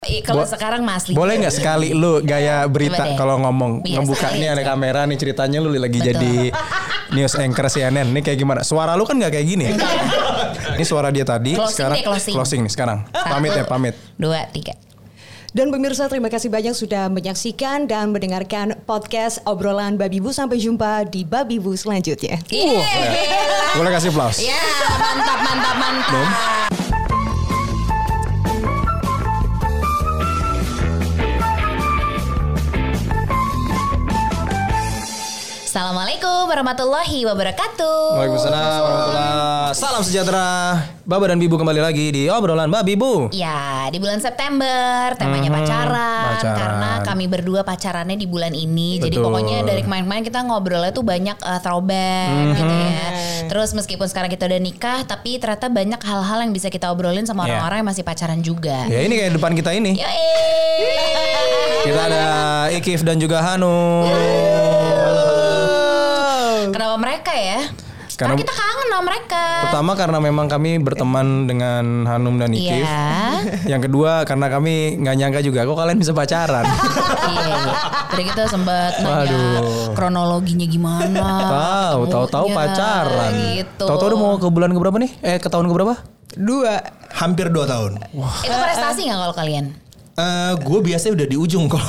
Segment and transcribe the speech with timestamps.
[0.00, 1.12] I- Kalau sekarang Mas Lee.
[1.12, 5.60] Boleh nggak sekali lu gaya berita kalau ngomong Iya, ngebuka nih ada kamera nih ceritanya
[5.60, 6.08] lu lagi Betul.
[6.16, 6.32] jadi
[7.12, 8.64] news anchor CNN nih kayak gimana?
[8.64, 9.76] Suara lu kan nggak kayak gini.
[10.72, 12.60] Ini suara dia tadi Closing sekarang deh, closing.
[12.64, 12.98] nih sekarang.
[13.12, 13.92] Satu, Pamit ya pamit.
[14.16, 14.72] Dua, tiga.
[15.52, 20.32] Dan pemirsa terima kasih banyak sudah menyaksikan dan mendengarkan podcast obrolan Babi Bu.
[20.32, 22.40] Sampai jumpa di Babi Bu selanjutnya.
[22.48, 23.76] Yeay.
[23.76, 24.40] Boleh kasih aplaus?
[24.40, 24.56] Ya,
[24.96, 26.08] mantap, mantap, mantap.
[26.08, 26.79] Assalamualaikum
[36.50, 38.18] warahmatullahi wabarakatuh.
[38.18, 40.82] Waalaikumsalam warahmatullahi Salam sejahtera.
[41.06, 43.30] Baba dan Bibu kembali lagi di obrolan Babi Bu.
[43.30, 46.54] Ya, di bulan September temanya Mhm, pacaran, pacaran.
[46.58, 48.98] karena kami berdua pacarannya di bulan ini.
[48.98, 49.26] Jadi Betul.
[49.26, 52.54] pokoknya dari kemarin-kemarin kita ngobrolnya tuh banyak uh, throwback Mhm.
[52.56, 53.06] gitu ya.
[53.46, 57.46] Terus meskipun sekarang kita udah nikah, tapi ternyata banyak hal-hal yang bisa kita obrolin sama
[57.46, 57.58] Iya.
[57.58, 58.86] orang-orang yang masih pacaran juga.
[58.86, 59.98] Ya ini kayak depan kita ini.
[59.98, 60.26] Yoi.
[61.80, 62.24] Kita ada
[62.70, 64.10] Ikif dan juga Hanum.
[66.68, 67.60] Kenapa mereka ya?
[68.10, 69.44] Karena- Karena kita kangen sama mereka.
[69.64, 72.84] Pertama karena memang kami berteman dengan Hanum dan Ikif.
[72.84, 73.08] Iya.
[73.72, 76.64] Yang kedua karena kami nggak nyangka juga kok kalian bisa pacaran.
[77.30, 77.74] Iya, iya.
[78.10, 79.94] Tadi kita sempat nanya Waduh.
[79.94, 81.24] kronologinya gimana.
[81.46, 83.32] Tahu, tahu-tahu pacaran.
[83.54, 83.84] Gitu.
[83.86, 85.10] Tahu-tahu udah mau ke bulan ke berapa nih?
[85.22, 85.94] Eh ke tahun ke berapa?
[86.34, 86.74] Dua.
[87.12, 87.92] Hampir 2 tahun.
[88.42, 89.72] Itu prestasi nggak kalau kalian?
[90.12, 91.80] Eh, gue biasanya udah di ujung kok.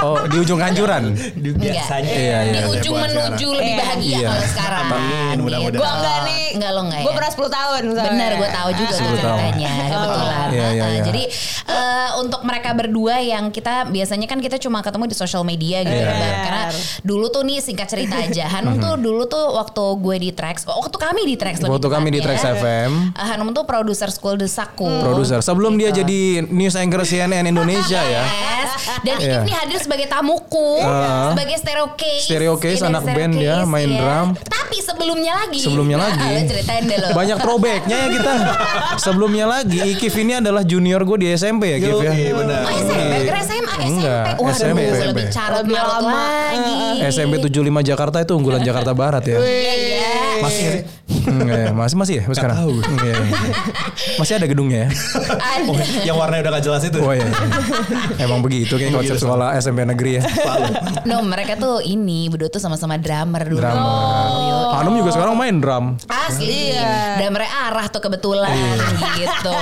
[0.00, 1.12] Oh di ujung kanjuran.
[1.12, 2.06] Di- biasanya.
[2.08, 2.52] Iya, iya.
[2.54, 3.58] Di ujung Buat menuju sekarang.
[3.58, 3.78] lebih Iya.
[3.78, 4.28] bahagia Iya.
[4.30, 4.84] kalau sekarang.
[4.86, 5.68] Amin, mudah-mudahan.
[5.68, 5.80] Gitu.
[5.80, 6.44] Gua enggak nih.
[6.50, 7.04] Enggak lo enggak ya?
[7.04, 7.82] Gue pernah 10 tahun.
[7.82, 8.04] soalnya.
[8.06, 9.38] Bener, gue tahu juga tuh 10 tahun.
[9.40, 10.48] ceritanya kebetulan.
[10.50, 11.02] Iya, iya, Nah, iya.
[11.02, 11.22] Jadi
[11.70, 15.92] eh, untuk mereka berdua yang kita biasanya kan kita cuma ketemu di sosial media gitu,
[15.92, 16.24] Iya, ya, Bang.
[16.24, 16.38] iya.
[16.42, 16.62] Karena
[17.00, 20.96] dulu tuh nih singkat cerita aja, Hanum tuh dulu tuh waktu gue di Trax, waktu
[20.96, 22.90] kami di Trax lebih Waktu kami di Trax FM.
[23.12, 24.88] eh, Hanum tuh produser School Desaku.
[25.00, 25.38] Produser.
[25.40, 28.22] Sebelum dia jadi news anchor CNN Indonesia ya.
[28.22, 28.70] Yes.
[29.00, 29.56] Dan ini Iya.
[29.56, 31.32] hadir sebagai tamuku, Ah.
[31.32, 32.26] sebagai stereo case.
[32.26, 33.98] Stereo case, Iya, anak stereo band case, ya, main iya.
[33.98, 34.28] drum.
[34.36, 35.58] Tapi sebelumnya lagi.
[35.58, 36.28] Sebelumnya Nah, lagi.
[36.28, 37.08] lo ceritain deh lo.
[37.12, 38.32] Banyak throwbacknya ya kita.
[38.98, 42.12] Sebelumnya lagi Ikif ini adalah junior gue di SMP ya Ikif ya.
[42.12, 42.60] Yoi, benar.
[42.62, 44.78] Oh SMP, kira SMA, Enggak, SMP.
[44.84, 45.06] SMP.
[45.08, 46.12] lebih carut Lebih marut lama.
[46.12, 46.76] lagi.
[47.06, 47.50] SMP 75
[47.82, 49.38] Jakarta itu unggulan Jakarta Barat ya.
[49.38, 50.12] Iya, iya.
[50.40, 50.82] Masih sih?
[51.26, 52.56] Enggak ya, masih masih ya sekarang.
[52.56, 52.70] tahu.
[53.02, 53.36] Iya, iya.
[54.16, 54.88] Masih ada gedungnya ya.
[55.30, 55.66] Ada.
[55.66, 56.98] Oh, yang warnanya udah gak jelas itu.
[56.98, 57.26] Oh iya.
[57.26, 58.24] iya.
[58.24, 60.22] Emang begitu kayak konsep sekolah SMP negeri ya.
[61.04, 63.58] No, mereka tuh ini berdua tuh sama-sama drummer dulu.
[63.58, 63.82] Drummer.
[63.82, 65.98] Oh, Hanum juga sekarang main drum.
[66.06, 66.72] Asli.
[67.18, 68.54] Drummernya arah tuh kebetulan
[69.16, 69.54] gitu.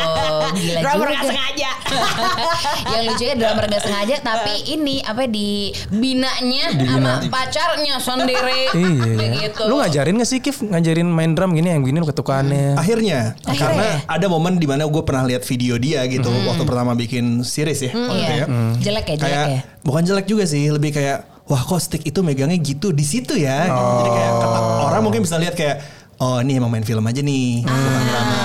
[0.54, 1.16] Gila Drummer juga.
[1.16, 1.70] nggak sengaja.
[2.92, 9.14] yang lucunya drummer gak sengaja tapi ini apa di binanya sama pacarnya sendiri Iya.
[9.16, 12.76] begitu Lu ngajarin gak sih Kif ngajarin main drum gini yang gini ketukannya?
[12.76, 13.96] Akhirnya, Akhirnya karena ya?
[14.06, 17.92] ada momen di mana gue pernah lihat video dia gitu waktu pertama bikin series ya.
[17.96, 18.44] waktu itu iya.
[18.44, 18.46] ya.
[18.78, 21.18] jelek ya jelek Kayak ya bukan jelek juga sih, lebih kayak
[21.48, 23.66] wah kok stick itu megangnya gitu di situ ya.
[23.68, 25.80] Jadi kayak kata orang mungkin bisa lihat kayak
[26.20, 28.40] oh ini emang main film aja nih, bukan drama.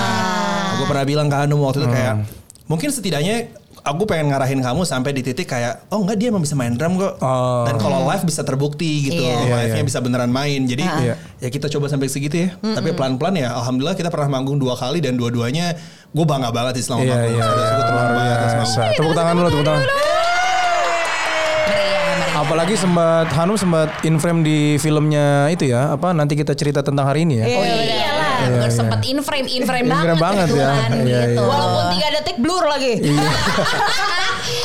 [0.74, 2.14] Gue pernah bilang ke Hanum waktu itu kayak
[2.64, 3.52] mungkin setidaknya
[3.84, 6.96] aku pengen ngarahin kamu sampai di titik kayak oh enggak dia emang bisa main drum
[6.96, 7.20] kok.
[7.20, 7.68] Oh.
[7.68, 9.36] Dan kalau live bisa terbukti gitu, Iya.
[9.38, 9.86] Iya, live-nya iya.
[9.86, 10.64] bisa beneran main.
[10.64, 11.14] Jadi Iya.
[11.20, 12.56] ya kita coba sampai segitu ya.
[12.56, 15.76] Tapi pelan-pelan ya alhamdulillah kita pernah manggung dua kali dan dua-duanya
[16.10, 17.28] gue bangga banget sih selama Iya manggung.
[17.30, 17.44] iya.
[17.44, 18.56] Gue biasa.
[18.56, 18.96] manggung.
[18.96, 19.84] Tepuk tangan dulu, tepuk tangan.
[22.34, 25.92] Apalagi sempat Hanum sempat in frame di filmnya itu ya.
[25.92, 27.46] Apa nanti kita cerita tentang hari ini ya.
[27.46, 28.13] oh iyalah
[28.46, 28.70] Iya, Gua iya.
[28.70, 30.68] sempet in frame in frame In banget frame banget ya.
[30.70, 31.44] kebetulan Iya, gitu iya.
[31.44, 32.92] Walaupun tiga detik blur lagi.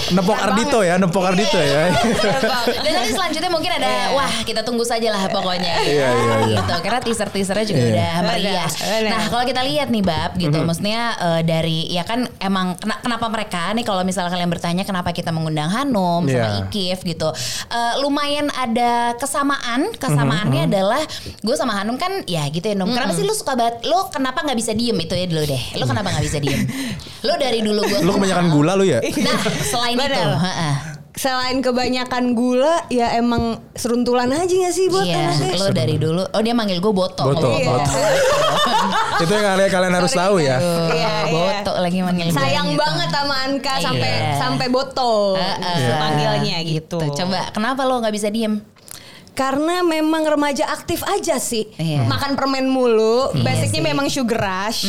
[0.10, 1.94] Nepok Ardito ya, nepok Ardito ya.
[2.84, 5.74] dan nanti selanjutnya mungkin ada wah kita tunggu saja lah pokoknya.
[5.80, 6.58] Iya, iya, iya.
[6.58, 7.90] gitu karena teaser teasernya juga Iya.
[7.90, 8.70] udah meriah.
[9.08, 10.66] Nah kalau kita lihat nih bab gitu Mhm.
[10.66, 15.10] maksudnya eh, dari ya kan emang kena- kenapa mereka nih kalau misalnya kalian bertanya kenapa
[15.12, 16.64] kita mengundang Hanum sama Iya.
[16.64, 17.30] Ikif gitu.
[17.70, 19.92] Eh, lumayan ada kesamaan.
[19.94, 21.02] Kesamaannya Mhm, adalah
[21.40, 22.90] gue sama Hanum kan ya gitu ya Num.
[22.90, 24.98] Kenapa sih lu suka banget lu kenapa nggak bisa diem?
[24.98, 25.62] Itu ya dulu deh.
[25.76, 26.62] Lu kenapa nggak bisa diem?
[27.20, 29.04] Lu dari dulu gue Lu kebanyakan gula lu ya?
[29.20, 30.40] nah selain itu Benar.
[30.40, 30.76] heeh.
[31.12, 35.52] Selain kebanyakan gula, ya emang seruntulan aja gak sih buat Iya, anaknya?
[35.54, 36.24] lo dari dulu.
[36.24, 37.24] Oh dia manggil gue boto.
[37.26, 37.68] Boto, Iya.
[37.68, 37.92] boto.
[39.20, 40.58] Itu yang kalian, kalian harus tahu ya.
[40.58, 41.12] Aduh, Iya, iya.
[41.28, 42.80] boto lagi manggil gue Sayang gitu.
[42.80, 44.32] banget sama Anka sampai Iya.
[44.38, 45.92] sampai botol Heeh.
[45.94, 47.00] panggilnya gitu.
[47.04, 48.64] Coba kenapa lo nggak bisa diem?
[49.30, 51.68] Karena memang remaja aktif aja sih.
[51.74, 52.04] Iya.
[52.06, 53.88] Makan permen mulu, basicnya sih.
[53.88, 54.88] memang sugar rush.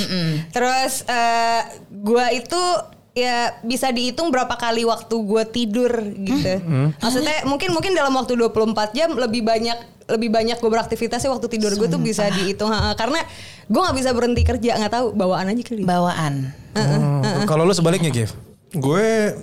[0.51, 1.61] Terus eh,
[1.93, 2.59] gua itu
[3.11, 6.63] ya bisa dihitung berapa kali waktu gua tidur gitu.
[6.97, 8.55] Maksudnya mungkin mungkin dalam waktu 24
[8.93, 9.79] jam lebih banyak
[10.11, 12.67] lebih banyak gue beraktivitasnya waktu tidur gue tuh bisa dihitung
[12.99, 13.23] karena
[13.65, 15.87] gue nggak bisa berhenti kerja nggak tahu bawaan aja kali.
[15.87, 16.51] Bawaan.
[16.71, 18.35] Hmm, Kalau lu sebaliknya, Gif.
[18.73, 19.35] Gue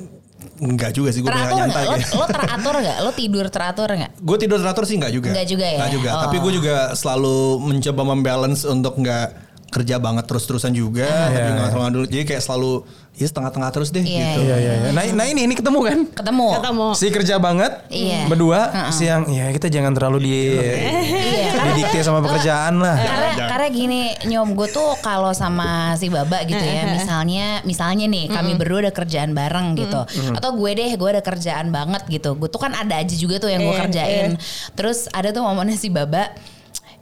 [0.58, 1.60] Enggak juga sih gue Teratur nggak?
[1.70, 2.10] nyantai Lo, kayak.
[2.14, 2.98] lo teratur nggak?
[3.00, 4.12] Lo tidur teratur nggak?
[4.18, 5.30] Gue tidur teratur sih enggak juga.
[5.30, 5.78] Nggak juga ya?
[5.78, 6.10] Nggak juga.
[6.10, 6.22] Oh.
[6.26, 9.28] Tapi gue juga selalu mencoba membalance untuk enggak
[9.68, 11.74] kerja banget terus-terusan juga, tapi Iya, nggak iya.
[11.76, 12.06] terlalu dulu.
[12.08, 12.72] Jadi kayak selalu
[13.18, 14.40] ya setengah-tengah terus deh Iya, gitu.
[14.46, 14.74] Iya iya.
[14.78, 14.90] iya.
[14.94, 16.00] Nah, nah ini ini ketemu kan?
[16.14, 16.48] Ketemu.
[16.54, 16.88] Ketemu.
[16.94, 18.30] Si kerja banget, Iya.
[18.30, 18.60] berdua,
[18.92, 21.52] si yang ya kita jangan terlalu di Iya.
[21.68, 22.96] didikte sama pekerjaan lah.
[22.96, 28.26] karena karena gini nyom gue tuh kalau sama si baba gitu ya misalnya misalnya nih
[28.28, 32.48] kami berdua ada kerjaan bareng gitu atau gue deh gue ada kerjaan banget gitu gue
[32.48, 34.30] tuh kan ada aja juga tuh yang gue Iya, kerjain
[34.74, 36.34] terus ada tuh momennya si baba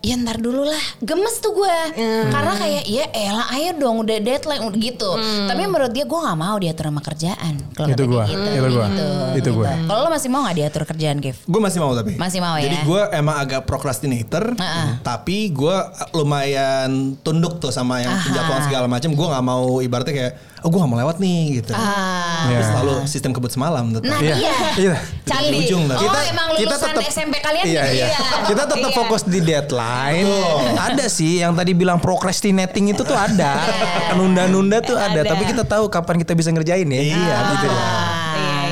[0.05, 1.77] Ya ntar dulu lah Gemes tuh gue
[2.29, 5.09] Karena kayak Ya elah ayo dong Udah deadline udah gitu
[5.49, 8.85] Tapi menurut dia Gue gak mau diatur sama kerjaan Kalau Itu dia gitu, itu gua,
[8.85, 9.07] gitu,
[9.41, 9.67] itu gua.
[9.73, 9.87] gitu.
[9.89, 11.37] Kalau lo masih mau gak diatur kerjaan Kev?
[11.49, 12.13] Gue masih mau tapi.
[12.15, 12.69] Masih mau ya?
[12.69, 14.87] Jadi gue emang agak procrastinator, Heeh.
[15.01, 15.77] tapi gue
[16.13, 19.09] lumayan tunduk tuh sama yang penjadwalan segala macam.
[19.15, 20.33] Gue nggak mau ibaratnya kayak,
[20.65, 21.71] oh gue nggak mau lewat nih gitu.
[21.71, 22.41] Ah.
[22.41, 22.61] Tapi Iya.
[22.65, 24.09] selalu sistem kebut semalam tetap.
[24.09, 24.35] Nah Iya.
[24.35, 24.95] iya Iya.
[25.23, 25.57] Candi.
[25.61, 25.95] Ujung lah.
[25.95, 28.07] Oh Kita- emang kita lulusan tetep- SMP kalian Iya, gitu iya.
[28.07, 28.19] ya?
[28.43, 28.97] Kita tetap Iya.
[28.97, 30.25] fokus di deadline.
[30.75, 33.61] Ada sih yang tadi bilang procrastinating itu tuh ada.
[34.13, 35.21] Nunda-nunda tuh ada.
[35.21, 35.31] Ada.
[35.31, 36.99] Tapi kita tahu kapan kita bisa ngerjain ya.
[36.99, 37.85] Iya, gitu ya.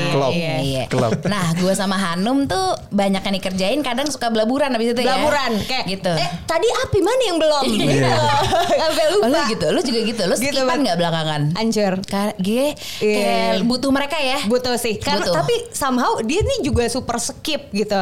[0.09, 0.29] Klop.
[0.31, 0.83] Iya, iya.
[0.85, 1.25] Klop.
[1.25, 5.17] Nah, gue sama Hanum tuh banyak yang dikerjain, kadang suka belaburan abis itu ya.
[5.17, 6.13] Belaburan kayak gitu.
[6.13, 7.63] Eh tadi api mana yang belum?
[7.67, 8.13] Iya.
[8.83, 9.27] Sampai Oh, lupa.
[9.27, 10.23] lu gitu, lu juga gitu.
[10.23, 10.79] Lu Gitu, skipan Bang.
[10.83, 11.41] nggak belakangan?
[11.55, 11.93] Ancur.
[12.03, 14.37] Ka- Gue kayak butuh mereka ya.
[14.45, 14.97] Butuh sih.
[14.97, 15.35] Karena Butuh.
[15.35, 17.97] tapi somehow dia nih juga super skip gitu.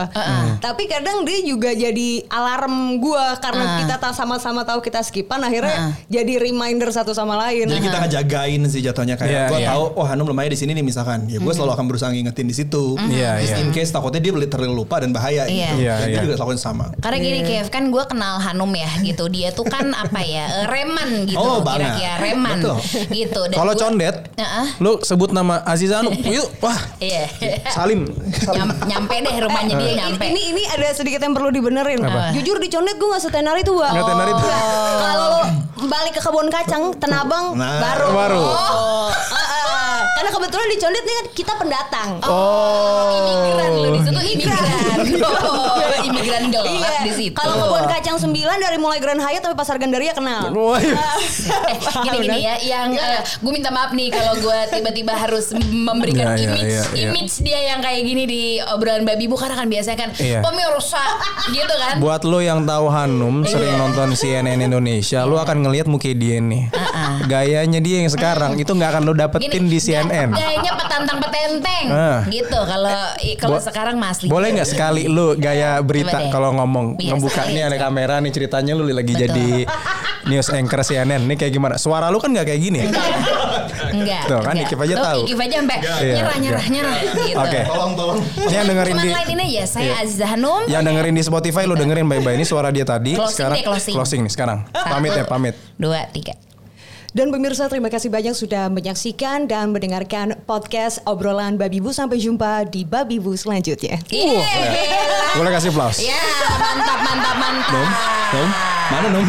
[0.57, 3.77] Tapi kadang dia juga jadi alarm gua karena Uh.
[3.79, 5.93] kita tahu sama-sama tahu kita skipan akhirnya Uh.
[6.09, 7.65] jadi reminder satu sama lain.
[7.65, 9.69] Jadi kita ngejagain sih jatuhnya kayak Iya, gue iya.
[9.69, 11.23] tahu oh Hanum lumayan di sini nih misalkan.
[11.25, 12.99] Ya gue selalu akan berusaha ngingetin di situ.
[12.99, 13.61] Iya, Just iya.
[13.61, 15.69] in case takutnya dia literally lupa dan bahaya Iya.
[15.69, 15.75] gitu.
[15.79, 16.15] Iya, Dan iya.
[16.15, 16.85] dia juga lakukan sama.
[16.97, 19.25] Karena gini Kev, kan gue kenal Hanum ya gitu.
[19.27, 21.37] Dia tuh kan apa ya, eh, reman gitu.
[21.37, 21.93] Oh, banget.
[21.93, 22.77] Kira-kira reman Betul.
[23.11, 23.41] gitu.
[23.51, 24.65] Kalau condet, Heeh.
[24.77, 27.29] lu sebut nama Aziza Anu, yuk, wah, Iya.
[27.67, 28.09] Salim.
[28.47, 30.25] Nyam- nyampe deh rumahnya dia nyampe.
[30.25, 32.01] Ini ini ada sedikit yang perlu dibenerin.
[32.01, 32.33] Apa?
[32.33, 33.91] Jujur di condet gue gak setenar itu, Bang.
[33.91, 34.45] Nggak tenar itu.
[34.97, 35.33] Kalau
[35.83, 38.07] balik ke kebun kacang, Tenabang Nah, baru.
[38.11, 38.41] baru.
[38.41, 39.09] Oh.
[40.21, 42.09] Karena kebetulan di condet nih kan kita pendatang.
[42.21, 44.61] imigran lu di situ imigran.
[45.25, 46.93] Oh, imigran gelap Iya.
[47.01, 47.33] di situ.
[47.33, 50.53] Kalau kebun kacang 9 dari mulai Grand Hyatt sampai Pasar Gandaria kenal.
[50.53, 50.93] Wah, iya.
[50.93, 52.93] eh, gini gini ya, yang
[53.41, 57.09] gue minta maaf nih kalau gue tiba-tiba harus memberikan Iya, iya, image iya, iya.
[57.09, 60.45] image dia yang kayak gini di obrolan babi bu karena kan biasanya kan Iya.
[60.45, 61.01] pemirsa
[61.49, 61.97] gitu kan.
[61.97, 66.69] Buat lo yang tahu Hanum sering nonton CNN Indonesia, lu akan ngelihat muka dia nih.
[67.25, 70.10] Gayanya dia yang sekarang itu nggak akan lo dapetin di CNN.
[70.11, 72.19] Gayanya petantang petenteng Ah.
[72.27, 72.99] gitu kalau
[73.37, 74.27] kalau Bo- sekarang Mas Lee.
[74.27, 78.73] Boleh nggak sekali lu gaya berita kalau ngomong Biasa ngebuka nih ada kamera nih ceritanya
[78.73, 79.23] lu lagi Betul.
[79.25, 79.49] jadi
[80.23, 81.75] news anchor CNN nih kayak gimana?
[81.75, 82.79] Suara lu kan nggak kayak gini.
[83.91, 84.23] Enggak.
[84.25, 84.53] Tuh, kan.
[84.55, 85.21] Ikif aja tahu.
[85.25, 86.71] Ikif aja sampai Iya, nyerah nyerah iya.
[86.71, 87.37] nyerah gitu.
[87.37, 87.59] Oke.
[87.65, 88.19] Tolong tolong.
[88.45, 89.93] Yang dengerin di lain ini aja saya Iya.
[90.01, 90.61] Aziza Hanum.
[90.67, 94.21] yang dengerin di Spotify lu dengerin baik-baik ini suara dia tadi Closing sekarang deh, closing.
[94.21, 94.59] nih sekarang.
[94.91, 95.55] Pamit ya, pamit.
[95.75, 96.33] Dua, tiga.
[97.11, 101.91] Dan pemirsa terima kasih banyak sudah menyaksikan dan mendengarkan podcast obrolan Babi Bu.
[101.91, 103.99] Sampai jumpa di Babi Bu selanjutnya.
[104.07, 105.35] Yeay.
[105.35, 105.99] Boleh kasih aplaus.
[105.99, 106.15] Ya,
[106.55, 107.71] mantap mantap mantap.
[107.75, 107.89] Nom,
[108.31, 108.49] nom,
[108.91, 109.25] mana nom?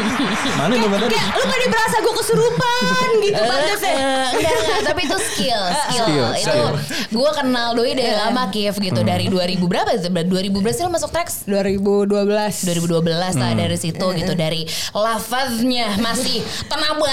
[0.60, 1.04] mana nom tadi?
[1.12, 3.92] Kayak lu tadi berasa gue kesurupan gitu pantasnya.
[3.92, 6.04] Eh, enggak, enggak, tapi itu skill, skill.
[6.04, 6.68] Skill, itu skill.
[7.08, 10.08] gue kenal doi dari lama Kiev gitu dari 2000 berapa itu?
[10.08, 11.44] 2000 berapa sih lo masuk tracks?
[11.44, 12.08] 2012.
[12.08, 16.40] 2012 lah dari situ gitu dari lafaznya masih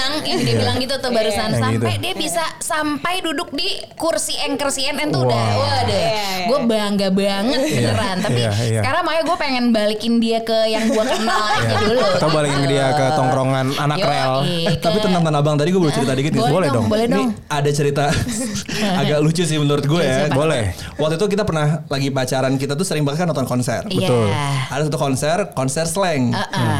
[0.08, 2.00] tenabang yang dia bilang gitu tuh barusan Yang sampai gitu.
[2.00, 5.58] dia bisa sampai duduk di kursi anchor CNN tuh udah Wow.
[5.58, 6.46] waduh Iya, iya.
[6.46, 8.80] gue bangga banget beneran tapi iya, iya.
[8.80, 12.86] sekarang makanya gue pengen balikin dia ke yang gue kenal aja dulu Atau balikin dia
[12.90, 14.34] ke tongkrongan anak Yoi, rel.
[14.72, 16.40] ke- Tapi tentang Tanah Abang tadi gue boleh cerita dikit nih.
[16.40, 16.86] boleh, Boleh dong, dong.
[16.88, 18.04] boleh Ini dong ada cerita
[19.00, 20.26] agak lucu sih menurut gue ya.
[20.26, 20.34] Siapa?
[20.34, 20.64] Boleh.
[20.96, 23.82] Waktu itu kita pernah lagi pacaran kita tuh sering banget kan nonton konser.
[23.86, 23.98] Iya.
[23.98, 24.26] Betul.
[24.68, 26.30] Ada satu konser, konser slang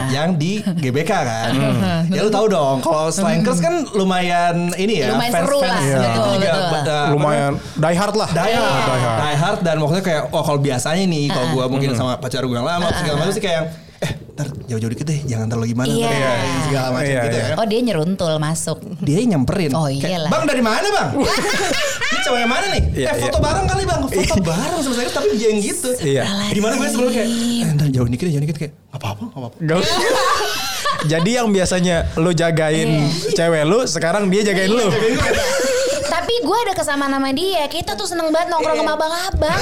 [0.08, 1.50] yang di GBK kan.
[2.08, 6.32] ya lu tahu dong, kalau slankers kan lumayan ini ya, Lumayan seru lah, itu betul,
[6.34, 6.64] juga betul.
[6.94, 8.28] apa Lumayan die hard lah.
[8.30, 9.18] Die hard, Die hard.
[9.18, 12.52] die hard dan maksudnya kayak oh kalau biasanya nih kalau gue mungkin sama pacar gue
[12.52, 13.62] yang lama segala macam sih kayak
[13.96, 16.04] eh ntar jauh-jauh dikit deh jangan terlalu gimana Iya.
[16.04, 17.46] ntar segala macam Iya, gitu iya.
[17.46, 17.54] ya.
[17.56, 19.72] oh dia nyeruntul masuk Dia nyamperin.
[19.72, 20.30] Oh, Kayak, iyalah.
[20.30, 21.08] Bang dari mana bang?
[22.06, 22.82] Ini cowok yang mana nih?
[22.92, 23.44] Iya, eh foto iya.
[23.46, 24.00] bareng kali bang.
[24.04, 25.90] Foto bareng sama saya tapi dia yang gitu.
[25.98, 26.22] Iya.
[26.52, 29.56] Gimana gue sebelum kayak eh, ntar jauh dikit jauh dikit kayak apa apa apa apa.
[31.06, 33.32] Jadi yang biasanya lu jagain Iya.
[33.32, 34.90] cewek lu, sekarang dia jagain lu.
[36.26, 37.70] Tapi gue ada kesamaan sama dia.
[37.70, 39.60] Kita tuh seneng banget nongkrong sama abang-abang.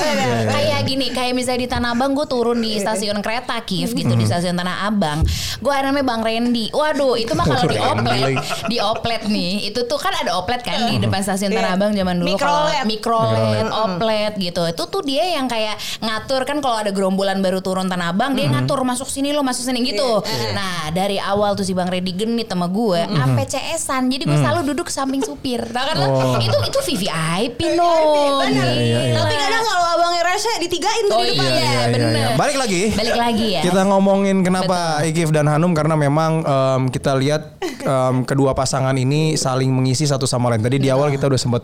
[0.48, 4.24] Kayak gini, kayak misalnya di Tanah Abang gue turun di stasiun kereta Kif gitu di
[4.24, 5.20] stasiun Tanah Abang.
[5.60, 6.72] Gue ada namanya Bang Randy.
[6.72, 8.40] Waduh, itu mah kalau di oplet,
[8.72, 12.16] di oplet nih, itu tuh kan ada oplet kan di depan stasiun Tanah Abang zaman
[12.16, 12.88] dulu kalau Mikrolet.
[12.88, 14.64] mikrolet, oplet gitu.
[14.64, 18.48] Itu tuh dia yang kayak ngatur kan kalau ada gerombolan baru turun Tanah Abang, dia
[18.48, 20.24] ngatur masuk sini lo, masuk sini gitu.
[20.56, 24.08] Nah, dari awal tuh si Bang Randy genit sama gue, sampai CS-an.
[24.08, 25.60] Jadi gue selalu duduk samping supir.
[25.60, 26.08] Tahu kan lo?
[26.40, 27.90] Itu itu VVIP no.
[28.44, 29.16] Iya, iya, iya.
[29.16, 31.46] Tapi kadang kalau abangnya rese ditigain tuh Oh di depan.
[31.46, 32.10] iya, Iya, iya, bener.
[32.12, 32.28] iya.
[32.34, 32.82] Balik lagi.
[32.92, 33.60] Balik lagi ya.
[33.62, 39.34] Kita ngomongin kenapa Ikif dan Hanum karena memang em, kita lihat em, kedua pasangan ini
[39.34, 40.62] saling mengisi satu sama lain.
[40.62, 41.62] Tadi di awal kita udah sempat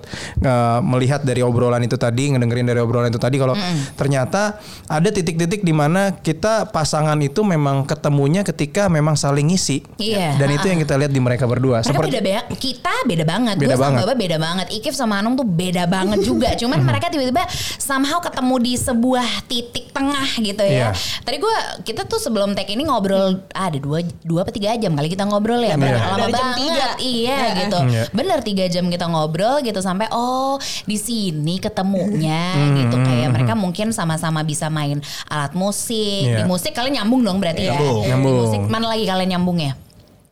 [0.83, 3.55] melihat dari obrolan itu tadi, ngedengerin dari obrolan itu tadi kalau
[3.95, 4.57] ternyata
[4.87, 9.83] ada titik-titik di mana kita pasangan itu memang ketemunya ketika memang saling ngisi.
[9.97, 10.37] Iya.
[10.37, 11.83] Dan itu yang kita lihat di mereka berdua.
[11.83, 13.55] Mereka beda beda, kita beda banget.
[13.57, 14.01] Beda Gue sama banget.
[14.01, 14.67] Baba beda banget.
[14.81, 16.53] Ikif sama Hanum tuh beda banget juga.
[16.61, 17.45] Cuman mereka tiba-tiba
[17.77, 20.91] somehow ketemu di sebuah titik tengah gitu Iya.
[20.91, 21.21] ya.
[21.21, 24.93] Tadi gue kita tuh sebelum tag ini ngobrol ah, ada dua dua apa tiga jam
[24.93, 25.75] kali kita ngobrol ya.
[25.75, 26.01] Iya.
[26.01, 26.57] Lama Dari jam banget.
[26.57, 26.87] tiga.
[26.99, 27.79] Iya gitu.
[27.87, 28.03] Iya.
[28.11, 33.53] Bener tiga jam kita ngobrol gitu sampai oh di sini ketemunya Hmm, gitu kayak mereka
[33.53, 36.25] mungkin sama-sama bisa main alat musik.
[36.25, 36.41] Iya.
[36.41, 37.77] Di musik kalian nyambung dong berarti ya.
[37.77, 38.07] Nyambung.
[38.07, 39.73] Di musik mana lagi kalian nyambung ya?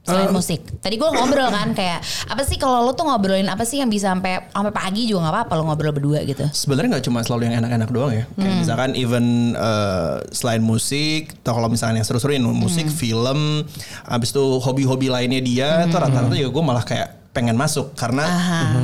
[0.09, 0.65] Selain musik.
[0.81, 2.01] Tadi gue ngobrol kan kayak
[2.33, 5.35] apa sih kalau lo tuh ngobrolin apa sih yang bisa sampai sampai pagi juga nggak
[5.37, 6.49] apa-apa lo ngobrol berdua gitu.
[6.49, 8.25] Sebenarnya nggak cuma selalu yang enak-enak doang ya.
[8.41, 13.69] Kayak misalkan even uh, selain musik, atau kalau misalnya yang seru-seruin musik, film,
[14.09, 17.93] abis itu hobi-hobi lainnya dia, itu rata-rata juga gue malah kayak pengen masuk.
[17.95, 18.25] Karena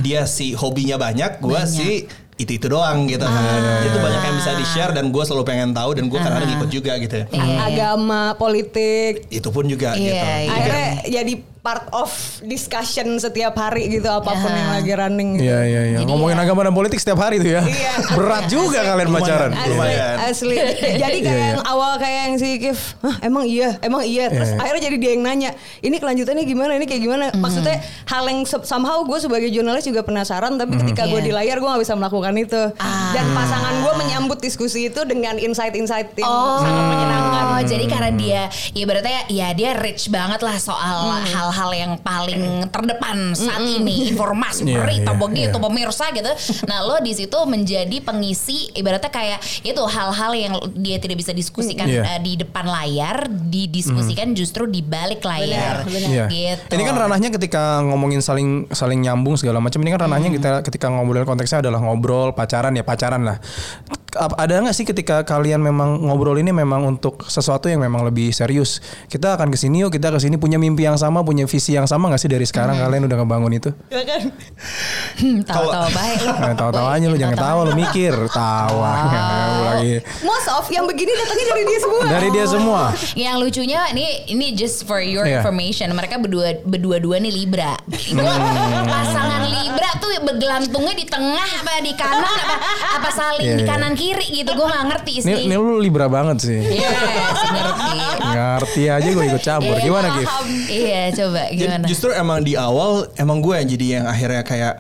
[0.04, 3.62] dia si hobinya banyak, gue si itu itu doang gitu kan.
[3.86, 6.70] Itu banyak yang bisa di share dan gue selalu pengen tahu dan gue kadang-kadang ikut
[6.70, 7.14] juga gitu.
[7.22, 7.26] ya.
[7.62, 9.30] Agama, politik.
[9.30, 10.26] Itu pun juga Iya, gitu.
[10.42, 10.50] iya.
[10.50, 11.32] Akhirnya jadi
[11.64, 12.12] part of
[12.44, 14.60] discussion setiap hari gitu apa pun Ya.
[14.60, 15.48] yang lagi running gitu.
[15.48, 15.98] Iya iya iya.
[16.04, 17.64] Ngomongin ya- agama dan politik setiap hari tuh ya.
[17.64, 17.92] Iya.
[18.20, 19.50] Berat juga kalian pacaran.
[19.56, 20.56] Asli, asli.
[20.94, 21.52] Jadi kayak Iya, iya.
[21.56, 24.28] yang awal kayak yang si Kif, Hah, emang iya, emang iya.
[24.28, 24.60] Terus Iya.
[24.60, 27.24] akhirnya jadi dia yang nanya, ini kelanjutannya gimana, ini kayak gimana.
[27.30, 27.40] Hmm.
[27.40, 31.26] Maksudnya hal yang somehow gue sebagai jurnalis juga penasaran, tapi ketika gue Iya.
[31.26, 32.60] di layar gue gak bisa melakukan itu.
[32.76, 33.08] Ah.
[33.10, 36.28] Dan pasangan gue menyambut diskusi itu dengan insight-insight yang
[36.60, 37.42] sangat menyenangkan.
[37.46, 41.24] Oh, jadi karena dia ya berarti ya dia rich banget lah soal Hmm.
[41.54, 45.62] Hal-hal yang paling terdepan saat ini informasi Iya, berita iya, begitu iya.
[45.62, 46.32] pemirsa gitu.
[46.66, 51.86] Nah, lo di situ menjadi pengisi ibaratnya kayak itu hal-hal yang dia tidak bisa diskusikan
[51.86, 52.18] Iya.
[52.18, 55.86] eh, di depan layar didiskusikan justru di balik layar.
[55.86, 56.26] Iya.
[56.26, 56.74] Gitu.
[56.74, 59.78] Ini kan ranahnya ketika ngomongin saling saling nyambung segala macam.
[59.78, 63.38] Ini kan ranahnya kita ketika ngobrol konteksnya adalah ngobrol pacaran ya pacaran lah.
[64.14, 68.78] Ada nggak sih ketika kalian memang ngobrol ini memang untuk sesuatu yang memang lebih serius?
[69.10, 71.84] Kita akan ke sini yuk, kita ke sini punya mimpi yang sama, punya visi yang
[71.84, 73.70] sama nggak sih dari sekarang kalian udah ngebangun itu?
[73.88, 74.22] Ya kan?
[75.14, 76.26] Hmm, tahu-tahu baik
[76.60, 78.92] tahu-tahu aja lu jangan tahu lu mikir, tawa
[79.70, 80.02] lagi.
[80.26, 82.02] Most of yang begini datangnya dari dia semua.
[82.02, 82.82] Dari dia semua.
[83.14, 85.40] Yang lucunya ini ini just for your Iya.
[85.40, 87.78] information, mereka berdua berdua-dua nih Libra.
[87.86, 88.26] Hmm.
[88.84, 92.56] pasangan Libra tuh bergelantungnya di tengah apa di kanan apa
[92.98, 93.70] apa saling Iya, di iya.
[93.70, 94.50] kanan kiri gitu.
[94.50, 95.30] Gue nggak ngerti sih.
[95.30, 96.58] Ini, ini lu libra banget sih.
[96.58, 96.90] Iya,
[97.54, 97.96] ngerti.
[98.24, 99.76] Ngerti aja gue ikut campur.
[99.78, 100.28] Iya, Gimana Gif?
[100.66, 101.84] Iya, coba Jadi gimana?
[101.90, 104.74] Justru emang di awal emang gue yang jadi yang akhirnya kayak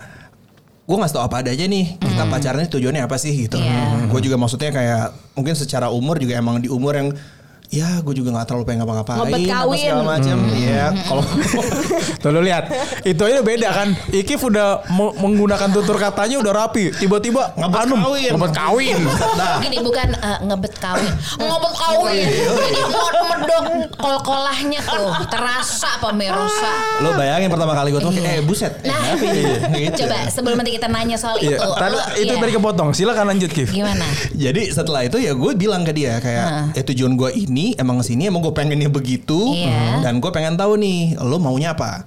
[0.84, 3.56] gue nggak tahu apa ada aja nih kita pacarannya tujuannya apa sih gitu.
[3.56, 4.06] Iya.
[4.12, 7.08] Gue juga maksudnya kayak mungkin secara umur juga emang di umur yang
[7.74, 9.82] ya gue juga nggak terlalu pengen ngapa-ngapain apa kawin.
[9.84, 10.36] segala macam.
[10.48, 11.22] Iya kalau
[12.22, 12.64] Tuh lu lihat,
[13.02, 13.88] itu aja beda kan.
[14.08, 16.88] Ikif udah me- menggunakan tutur katanya udah rapi.
[16.94, 18.30] Tiba-tiba Ngebet Hanum, kawin.
[18.30, 18.96] ngebet kawin.
[19.34, 22.26] nah Gini bukan eh, ngebet kawin, ngebet kawin.
[22.54, 23.64] Jadi mau medok
[23.98, 26.72] kol-kolahnya tuh terasa pemirsa.
[27.00, 28.72] lo bayangin pertama kali gue tuh eh buset.
[28.82, 29.42] Nah, Apa ini?
[29.84, 29.96] Gitu.
[30.00, 32.40] coba sebelum nanti kita nanya soal Iya, itu, tadi lo- itu iya.
[32.40, 32.88] tadi kepotong.
[32.92, 33.68] Silakan lanjut Kif.
[33.70, 34.06] gimana?
[34.30, 38.04] Jadi setelah itu ya gue bilang ke dia kayak ya tujuan gue ini emang ke
[38.04, 40.04] sini emang gue pengennya begitu Iya.
[40.04, 42.04] dan gue pengen tahu nih lo maunya apa.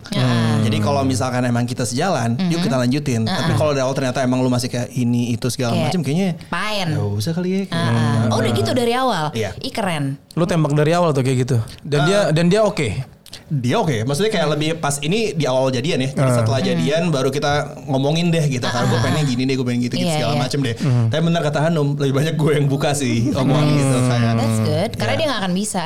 [0.61, 3.23] Jadi kalau misalkan emang kita sejalan, yuk kita lanjutin.
[3.23, 6.29] Tapi kalau dari awal ternyata emang lo masih kayak ini itu segala Kayak macam kayaknya
[6.47, 6.87] Pain.
[6.91, 7.59] ya usah kali ya.
[7.71, 9.33] Ah, oh udah gitu dari awal.
[9.33, 9.57] Iya.
[9.57, 10.21] Ih keren.
[10.35, 11.57] Lu tembak dari awal tuh kayak gitu.
[11.81, 13.16] Dan dia dan dia oke.
[13.47, 16.09] Dia oke, maksudnya kayak lebih pas ini di awal jadian ya.
[16.11, 18.63] Jadi setelah jadian baru kita ngomongin deh gitu.
[18.63, 20.41] Karena gue pengen gini deh, gue pengen gitu gitu Iya, segala iya.
[20.43, 20.75] macem deh.
[21.07, 24.33] Tapi bener kata Hanum, lebih banyak gue yang buka sih omongan gitu kayak.
[24.35, 24.91] That's good.
[24.95, 25.19] Karena Iya.
[25.19, 25.83] dia gak akan bisa.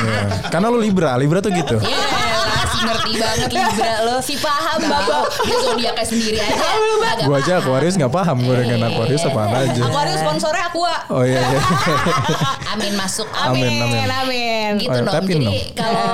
[0.52, 1.76] Karena lu libra, libra tuh gitu.
[1.80, 2.31] Iya, kasih
[2.82, 4.16] ngerti banget Libra lo.
[4.20, 4.78] Si paham.
[4.82, 5.24] Bapak.
[5.42, 7.24] Dia zodiaknya sendiri aja.
[7.24, 9.82] Gue aja Aquarius nggak paham gue dengan Aquarius apa aja.
[9.82, 10.94] Aquarius sponsornya Aqua.
[11.10, 11.60] Oh iya iya.
[12.72, 13.28] Amin masuk.
[13.32, 14.08] Amin, amin.
[14.08, 14.70] amin.
[14.80, 15.24] Gitu Oh, dong.
[15.24, 16.08] Jadi kalau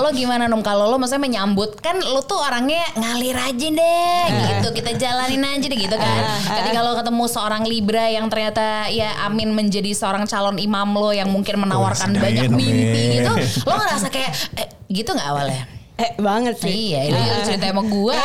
[0.00, 4.68] lo gimana dong kalau lo maksudnya menyambut kan lo tuh orangnya ngalir aja deh gitu.
[4.74, 6.20] Kita jalanin aja deh gitu kan.
[6.44, 11.28] Tapi kalau ketemu seorang Libra yang ternyata ya Amin menjadi seorang calon imam lo yang
[11.28, 13.14] mungkin menawarkan sedangin, banyak mimpi Amin.
[13.18, 13.32] gitu.
[13.66, 15.64] Lo ngerasa kayak eh, gitu nggak awalnya?
[15.94, 16.90] Eh banget sih.
[16.90, 18.16] Iya, ini lu cerita sama gue.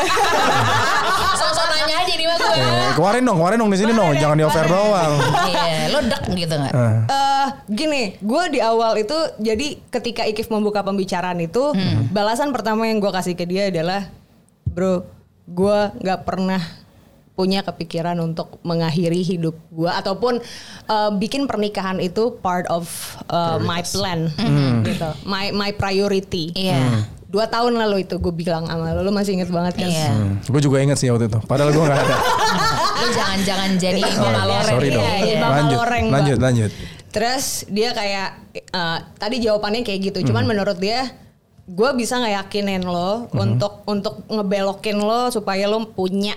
[1.40, 2.58] Sosok nanya aja nih sama gue.
[2.58, 5.14] Eh, keluarin dong, keluarin dong di sini dong, jangan di over doang.
[5.54, 6.74] Iya, lo dek gitu nggak?
[6.74, 11.72] Eh, Eh gini, gue di awal itu jadi ketika Ikif membuka pembicaraan itu,
[12.10, 14.10] balasan pertama yang gue kasih ke dia adalah,
[14.66, 15.06] bro,
[15.46, 16.62] gue nggak pernah
[17.40, 20.44] punya kepikiran untuk mengakhiri hidup gue ataupun
[20.86, 22.84] eh, bikin pernikahan itu part of
[23.32, 24.28] eh, my plan,
[24.84, 26.52] gitu, my my priority.
[26.52, 27.08] Iya.
[27.30, 29.88] Dua tahun lalu itu gue bilang sama lo, lo masih inget banget kan?
[29.88, 30.10] Iya.
[30.44, 31.40] gue juga inget sih waktu itu.
[31.46, 32.18] Padahal gue nggak ada.
[33.00, 34.68] Lo jangan-jangan jadi Oh, Mama Loren.
[34.68, 35.06] sorry dong.
[35.08, 35.38] Iya, iya.
[35.40, 36.16] Bang Lanjut, Loreng, Bang.
[36.20, 36.72] lanjut, lanjut.
[37.16, 40.20] Terus dia kayak eh, tadi jawabannya kayak gitu.
[40.28, 41.08] Cuman menurut dia
[41.70, 46.34] gue bisa nggak yakinin lo untuk untuk ngebelokin lo supaya lo punya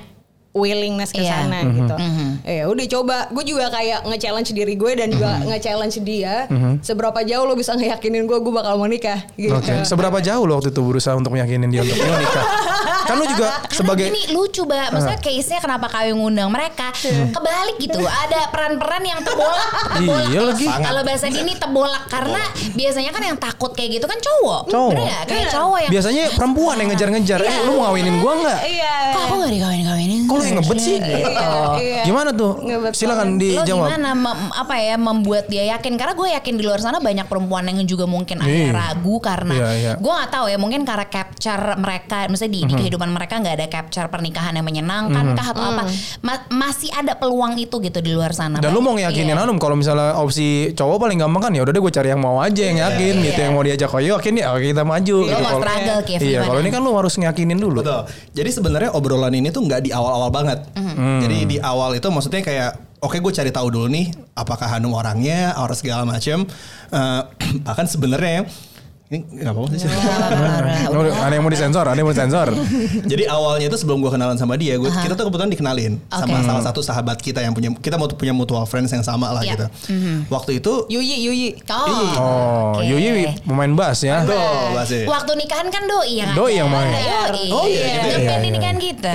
[0.53, 1.33] willingness ke Iya.
[1.45, 1.97] sana gitu.
[2.45, 3.17] Ya udah coba.
[3.29, 6.45] Gue juga kayak nge-challenge diri gue dan juga nge-challenge dia.
[6.81, 9.53] Seberapa jauh lo bisa ngeyakinin gue gue bakal mau nikah gitu.
[9.53, 12.45] Oke, seberapa jauh lo waktu itu berusaha untuk meyakinkan dia untuk "Yuk nikah?
[13.03, 16.89] Kan lu juga Karena sebagai ini lucu mbak, maksudnya case-nya kenapa kawin ngundang mereka
[17.29, 20.27] kebalik gitu, ada peran-peran yang tebolak, tebolak.
[20.29, 20.67] Iya lagi.
[20.67, 22.43] Kalau bahasa gini tebolak karena
[22.73, 24.91] biasanya kan yang takut kayak gitu kan cowok, Cowok.
[24.95, 25.25] Bener?
[25.27, 27.39] Kayak cowok yang biasanya perempuan yang ngejar-ngejar.
[27.43, 28.59] Eh, lu mau ngawinin gua nggak?
[28.63, 28.95] Iya.
[29.13, 30.21] kok aku nggak dikawin-kawinin?
[30.25, 30.97] Kok lu yang ngebet sih?
[30.99, 32.03] Iya.
[32.05, 32.53] Gimana tuh?
[32.61, 33.89] Ngebet Silakan Lo dijawab.
[33.89, 34.11] gimana
[34.53, 38.05] apa ya membuat dia yakin karena gue yakin di luar sana banyak perempuan yang juga
[38.05, 38.73] mungkin akhirnya Iya.
[38.73, 39.93] ragu karena Iya, iya.
[39.97, 43.67] gue nggak tahu ya mungkin karena capture mereka misalnya di, di kehidupan mereka nggak ada
[43.67, 45.83] capture pernikahan yang menyenangkan kah atau apa
[46.21, 49.41] Ma- masih ada peluang itu gitu di luar sana Dan lu mau ngeyakinin Iya.
[49.41, 52.37] Hanum kalau misalnya opsi cowok paling gampang kan ya udah deh gue cari yang mau
[52.37, 53.45] aja yang yakin gitu iya.
[53.49, 55.33] yang mau diajak koyo yakin ya oke kita maju Lo gitu.
[55.33, 57.81] mau Kalau- struggle, Kev, Iya, kalau ini kan lu harus ngeyakinin dulu.
[57.81, 58.03] Betul.
[58.35, 60.69] Jadi sebenarnya obrolan ini tuh nggak di awal-awal banget.
[61.25, 62.71] Jadi di awal itu maksudnya kayak
[63.01, 66.45] oke gue cari tahu dulu nih apakah Hanum orangnya, orang segala macam.
[66.91, 67.21] Eh,
[67.65, 68.45] bahkan sebenarnya
[69.13, 69.89] ini nggak apa-apa sih.
[70.89, 72.49] Oh, ada yang mau disensor, ada yang mau disensor.
[73.13, 76.49] Jadi awalnya itu sebelum gue kenalan sama dia, gue kita tuh kebetulan dikenalin sama Oke.
[76.49, 79.53] salah satu sahabat kita yang punya kita mau punya mutual friends yang sama lah Iya.
[79.53, 79.67] gitu.
[80.27, 81.49] Waktu itu Yuyi, Yuyi.
[81.69, 81.85] Oh,
[82.17, 82.89] Oh, oke.
[82.89, 84.25] Yuyi pemain bass ya.
[84.25, 85.05] Tuh, Basi.
[85.05, 86.97] Waktu nikahan kan doi yang Doi yang main.
[87.53, 88.17] Oh, iya, gitu ya?
[88.17, 88.61] Ngepen Iya, ini iya.
[88.65, 89.11] kan kita.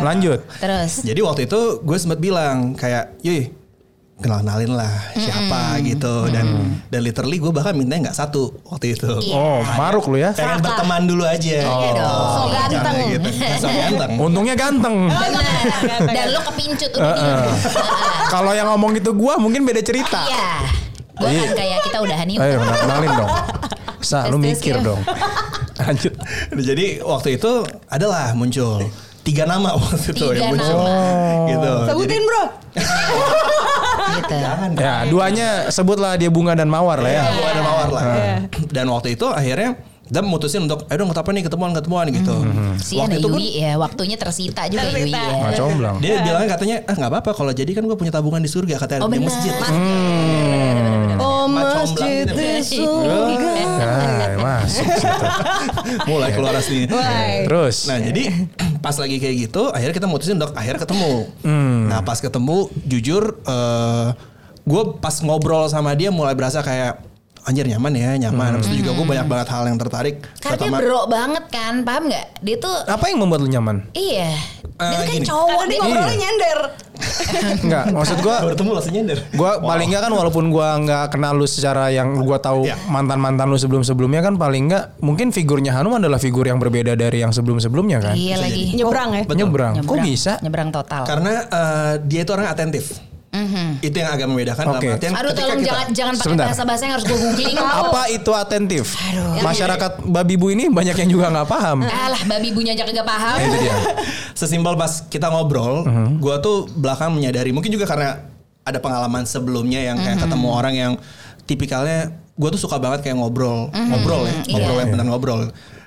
[0.00, 0.40] Lanjut.
[0.56, 0.92] Terus.
[1.04, 3.52] Jadi waktu itu gue sempat bilang kayak, Yuy,
[4.18, 6.46] kenal-kenalin lah siapa gitu dan
[6.86, 9.06] dan literally gue bahkan mintanya nggak satu waktu itu.
[9.22, 9.34] Iya.
[9.34, 10.34] Oh, maruk lu ya.
[10.34, 11.38] Pengen berteman dulu aja.
[11.38, 12.02] Iya gitu.
[12.02, 12.26] dong.
[12.28, 12.96] So ganteng.
[13.08, 13.28] Gitu.
[13.56, 14.10] So ganteng.
[14.18, 14.96] Untungnya ganteng.
[15.06, 15.54] Benar.
[16.04, 17.00] Dan lo kepincut tuh.
[17.00, 17.42] Heeh.
[18.26, 20.26] Kalau yang ngomong itu gua mungkin beda cerita.
[20.26, 20.50] Iya.
[21.14, 22.38] Gue kan kayak kita udahan yuk.
[22.38, 23.30] Ayo kenal- kenalin dong.
[23.98, 24.98] Sa, lu mikir dong.
[25.78, 26.14] Lanjut.
[26.52, 27.50] Jadi waktu itu
[27.86, 28.82] adalah muncul
[29.22, 30.74] tiga nama waktu itu Tiga yang muncul.
[30.74, 31.46] nama.
[31.46, 31.72] Gitu.
[31.86, 32.44] Sebutin bro.
[34.14, 34.34] Gitu.
[34.34, 34.70] Jangan.
[34.74, 37.22] Ya, duanya sebutlah dia bunga dan mawar lah ya.
[37.26, 38.02] Ya, ada mawar lah.
[38.68, 42.32] Dan waktu itu akhirnya kita memutusin untuk ayo dong apa nih ketemuan ketemuan gitu.
[42.80, 43.72] Sian Waktu ya itu pun Yui ya.
[43.76, 45.20] Waktunya tersita juga Yui Tersita.
[45.20, 45.32] ya.
[45.36, 45.96] Nggak comblang.
[46.00, 49.04] dia bilangnya katanya ah nggak apa-apa kalau jadi kan gue punya tabungan di surga katanya
[49.04, 49.52] Oh di masjid.
[51.18, 52.40] Oh Macam masjid gitu.
[52.40, 53.52] di surga.
[53.78, 55.16] Ya, masuk situ.
[56.08, 56.88] Mulai keluar asli.
[56.88, 57.44] Why?
[57.44, 57.76] Terus.
[57.84, 58.22] Nah jadi
[58.78, 61.14] pas lagi kayak gitu akhirnya kita mutusin untuk akhirnya ketemu.
[61.90, 63.38] Nah pas ketemu jujur
[64.68, 67.00] gue pas ngobrol sama dia mulai berasa kayak
[67.48, 68.50] anjir nyaman ya nyaman.
[68.54, 70.16] Habis itu juga gue banyak banget hal yang tertarik.
[70.36, 72.26] Karena dia bro banget kan, paham nggak?
[72.38, 73.88] Dia tuh Apa yang membuat lu nyaman?
[73.92, 74.36] iya.
[74.78, 75.26] Dia Eh, tuh kan gini.
[75.26, 75.82] cowok Karena dia dia.
[75.82, 76.58] ngobrolnya nyender.
[77.64, 79.18] Enggak, maksud gua baru ketemu langsung nyender.
[79.32, 82.78] gua paling enggak kan walaupun gua nggak kenal lu secara yang gua tahu Iya.
[82.86, 87.30] mantan-mantan lu sebelum-sebelumnya kan paling enggak mungkin figurnya Hanum adalah figur yang berbeda dari yang
[87.30, 88.14] sebelum-sebelumnya kan.
[88.14, 88.70] Iya lagi.
[88.72, 89.22] Nyebrang ya.
[89.26, 89.72] Nyebrang.
[89.74, 90.02] Kok Nyebrang.
[90.04, 90.32] bisa?
[90.38, 91.02] Nyebrang total.
[91.04, 92.84] Karena eh, dia itu orang atentif.
[93.78, 94.88] Itu yang agak membedakan dalam Oke.
[94.90, 97.56] artian Aduh tolong kita- jangan jangan pakai bahasa-bahasa yang harus gue googling.
[97.82, 98.84] Apa itu atentif?
[99.38, 101.78] Masyarakat babi bu ini banyak yang juga nggak paham.
[101.82, 103.36] Alah babi bunya aja kagak paham.
[103.36, 103.74] Nah, itu dia.
[104.38, 106.18] sesimpel pas kita ngobrol, Mhm.
[106.18, 108.24] gua tuh belakang menyadari mungkin juga karena
[108.62, 110.92] ada pengalaman sebelumnya yang kayak ketemu orang yang
[111.44, 114.82] tipikalnya gua tuh suka banget kayak ngobrol, ngobrol ya, ngobrol Iya.
[114.82, 115.40] yang benar ngobrol.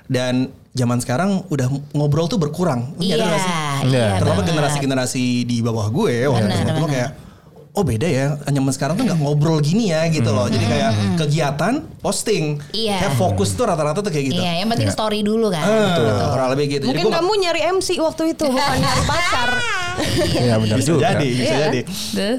[0.04, 0.34] Dan
[0.72, 2.92] zaman sekarang udah ngobrol tuh berkurang.
[2.96, 3.52] Iya, gak sih?
[3.52, 3.60] iya.
[3.84, 4.06] Iya.
[4.16, 4.50] Terutama banget.
[4.50, 7.10] generasi-generasi di bawah gue waktu itu kayak
[7.72, 11.74] oh beda ya zaman sekarang tuh nggak ngobrol gini ya gitu loh jadi kayak kegiatan
[11.98, 13.00] posting Iya.
[13.00, 15.64] kayak fokus tuh rata-rata tuh kayak gitu Iya, yang penting story dulu kan.
[15.64, 15.96] Eh,
[16.28, 19.50] kurang lebih gitu Mungkin kamu nyari MC waktu itu bukan nyari pacar.
[20.34, 21.00] Iya benar bisa juga.
[21.10, 21.64] jadi, bisa Iya.
[21.64, 21.80] jadi.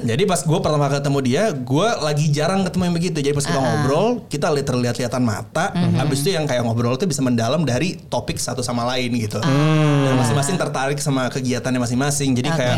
[0.04, 3.18] Jadi pas gue pertama ketemu dia, gue lagi jarang ketemu yang begitu.
[3.18, 5.70] Jadi pas kita ngobrol, kita lihat lihat-lihatan mata.
[5.72, 9.38] Habis itu yang kayak ngobrol tuh bisa mendalam dari topik satu sama lain gitu.
[9.40, 12.34] Dan masing-masing tertarik sama kegiatannya masing-masing.
[12.34, 12.76] Jadi kayak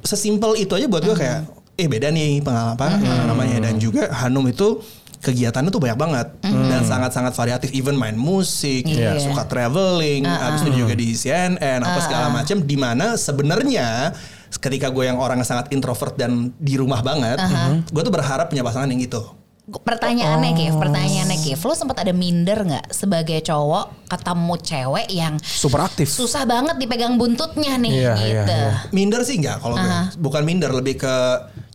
[0.00, 1.44] sesimpel itu aja buat gue kayak,
[1.74, 2.86] eh beda nih pengalaman apa
[3.26, 3.58] namanya.
[3.64, 4.78] Dan juga Hanum itu
[5.20, 6.26] kegiatannya tuh banyak banget.
[6.42, 7.72] Dan sangat-sangat variatif.
[7.72, 9.16] Even main musik Iya.
[9.18, 14.12] suka traveling habis itu juga di CNN apa segala macam di mana sebenarnya
[14.54, 17.42] ketika gue yang orang yang sangat introvert dan di rumah banget
[17.90, 19.18] gue tuh berharap punya pasangan yang gitu
[19.64, 25.88] Pertanyaannya Kev, pertanyaannya Kev, lo sempat ada minder nggak sebagai cowok ketemu cewek yang Super
[25.88, 26.04] aktif.
[26.06, 28.52] susah banget dipegang buntutnya nih Iya, iya, gitu.
[28.52, 28.72] iya.
[28.92, 31.14] minder sih enggak kalau gue bukan minder lebih ke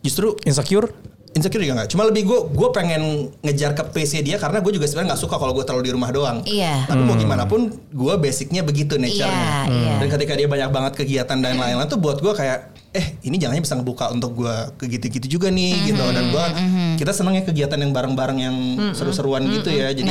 [0.00, 0.86] justru Insecure?
[1.30, 3.02] insecure juga enggak cuma lebih gue gue pengen
[3.40, 6.10] ngejar ke PC dia karena gue juga sebenarnya nggak suka kalau gue terlalu di rumah
[6.10, 6.86] doang Iya.
[6.86, 9.94] tapi mau gimana pun gue basicnya begitu nature-nya Iya, iya.
[9.98, 13.62] dan ketika dia banyak banget kegiatan dan lain-lain tuh buat gue kayak eh ini jangannya
[13.62, 16.44] bisa ngebuka untuk gue ke gitu-gitu juga nih Mhm, gitu dan gue
[16.96, 20.10] kita senangnya kegiatan yang bareng-bareng yang Mhm, seru-seruan gitu ya jadi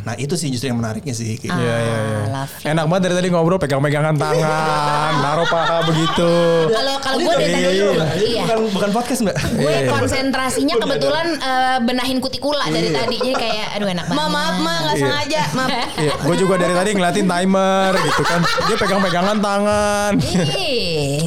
[0.00, 1.46] nah itu sih justru yang menariknya sih gitu.
[1.48, 2.18] Iya iya iya.
[2.18, 2.52] Ah, love.
[2.64, 6.30] Enak banget dari tadi ngobrol pegang-pegangan tangan, naruh paha begitu.
[6.66, 7.90] Kalau kalau gue dari tadi Iya, iya.
[8.16, 8.42] iya.
[8.42, 13.88] bukan bukan podcast mbak Gue konsentrasinya kebetulan eh, benahin kutikula dari tadi jadi kayak aduh
[13.90, 14.18] enak banget.
[14.18, 15.04] Ma maaf ma nggak Iya.
[15.04, 15.70] sengaja maaf.
[16.02, 18.40] Iya, gue juga dari tadi ngeliatin timer gitu kan.
[18.64, 20.12] Dia pegang-pegangan tangan.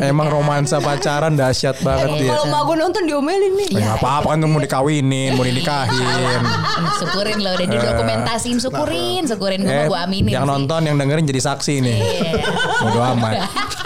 [0.02, 2.30] Emang romansa pacaran dahsyat banget dia.
[2.30, 3.70] Kalau mau gue nonton diomelin nih.
[3.78, 6.42] Ya, apa-apa kan mau dikawinin, mau dinikahin.
[7.00, 10.52] syukurin lo udah didokumentasin syukurin syukurin gue Eh, mau gue aminin yang sih.
[10.52, 12.00] nonton, yang dengerin jadi saksi nih.
[12.00, 12.34] Iya.
[12.82, 13.34] Bodo amat.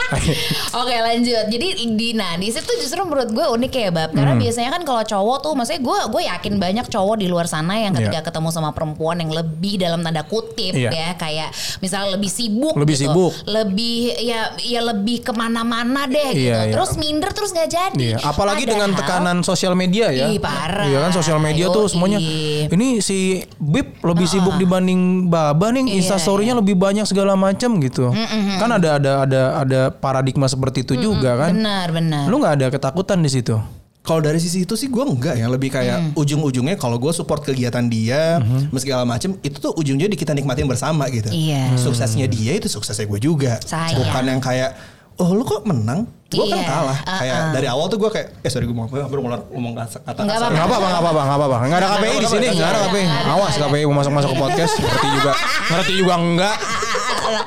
[0.76, 1.46] Oke lanjut.
[1.48, 4.10] Jadi di nah di situ justru menurut gue unik ya bab.
[4.10, 4.18] Hmm.
[4.18, 7.78] Karena biasanya kan kalau cowok tuh, maksudnya gue gue yakin banyak cowok di luar sana
[7.78, 8.26] yang ketika Iya.
[8.26, 10.90] ketemu sama perempuan yang lebih dalam tanda kutip Iya.
[10.90, 11.50] ya kayak
[11.80, 13.04] misalnya lebih sibuk, Lebih gitu.
[13.08, 13.32] sibuk.
[13.46, 16.48] lebih ya ya lebih ke mana-mana deh gitu.
[16.48, 16.74] Iya, iya.
[16.74, 18.08] Terus minder terus nggak jadi.
[18.14, 20.28] Iya, apalagi dengan Padahal- tekanan sosial media ya.
[20.28, 20.86] Ih, parah.
[20.86, 21.92] Iya kan sosial media tuh Yoi.
[21.92, 22.20] semuanya.
[22.66, 23.18] Ini si
[23.58, 28.12] Bib lebih sibuk dibanding Baba nih, Iya, Insta story-nya lebih banyak segala macam gitu.
[28.56, 31.50] Kan ada ada ada ada paradigma seperti itu juga kan.
[31.52, 32.24] Benar benar.
[32.30, 33.58] Lu nggak ada ketakutan di situ.
[34.00, 36.12] Kalau dari sisi itu sih gue enggak ya lebih kayak Hmm.
[36.14, 38.70] ujung-ujungnya kalau gue support kegiatan dia Mhm.
[38.78, 41.34] segala macem itu tuh ujungnya di kita nikmatin bersama gitu.
[41.34, 41.74] Iya.
[41.74, 43.58] Suksesnya dia itu suksesnya gue juga.
[43.60, 43.98] Sayang.
[43.98, 44.78] Bukan yang kayak
[45.16, 46.08] oh lu kok menang?
[46.26, 46.68] Gue kan Iya.
[46.68, 46.98] kalah.
[47.00, 47.20] Uh-uh.
[47.22, 50.20] Kayak dari awal tuh gue kayak eh sorry gue mau baru ngomong ngomong kata kata
[50.26, 50.52] Nggak apa-apa.
[50.52, 51.58] Nggak apa-apa, nggak apa-apa, nggak apa-apa.
[51.66, 53.06] Nggak ada KPI di sini, nggak ada KPI.
[53.30, 55.32] Awas KPI mau masuk-masuk ke podcast, ngerti juga,
[55.70, 56.56] ngerti juga enggak.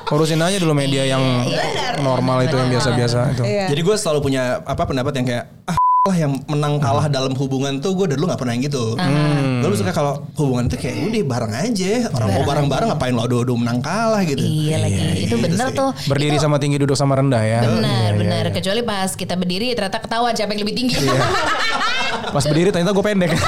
[0.08, 1.22] Urusin aja dulu media yang
[2.00, 3.42] normal itu yang biasa-biasa itu.
[3.44, 3.66] Iya.
[3.70, 5.77] Jadi gue selalu punya apa pendapat yang kayak ah
[6.08, 8.94] yang menang kalah dalam hubungan tuh gue dulu nggak pernah yang gitu.
[8.94, 11.92] Gue lebih suka kalau hubungan itu kayak udah bareng aja.
[12.14, 14.40] Orang mau bareng-bareng ngapain lo adu-adu menang kalah gitu.
[14.40, 15.26] Iya lagi.
[15.26, 15.76] itu bener sih.
[15.76, 15.90] tuh.
[16.08, 17.60] Berdiri sama tinggi, duduk sama rendah ya.
[17.60, 18.40] Benar, Iya, benar.
[18.40, 18.54] iya, iya.
[18.54, 20.96] Kecuali pas kita berdiri ternyata ketahuan siapa yang lebih tinggi.
[22.28, 23.30] Pas berdiri ternyata gue pendek.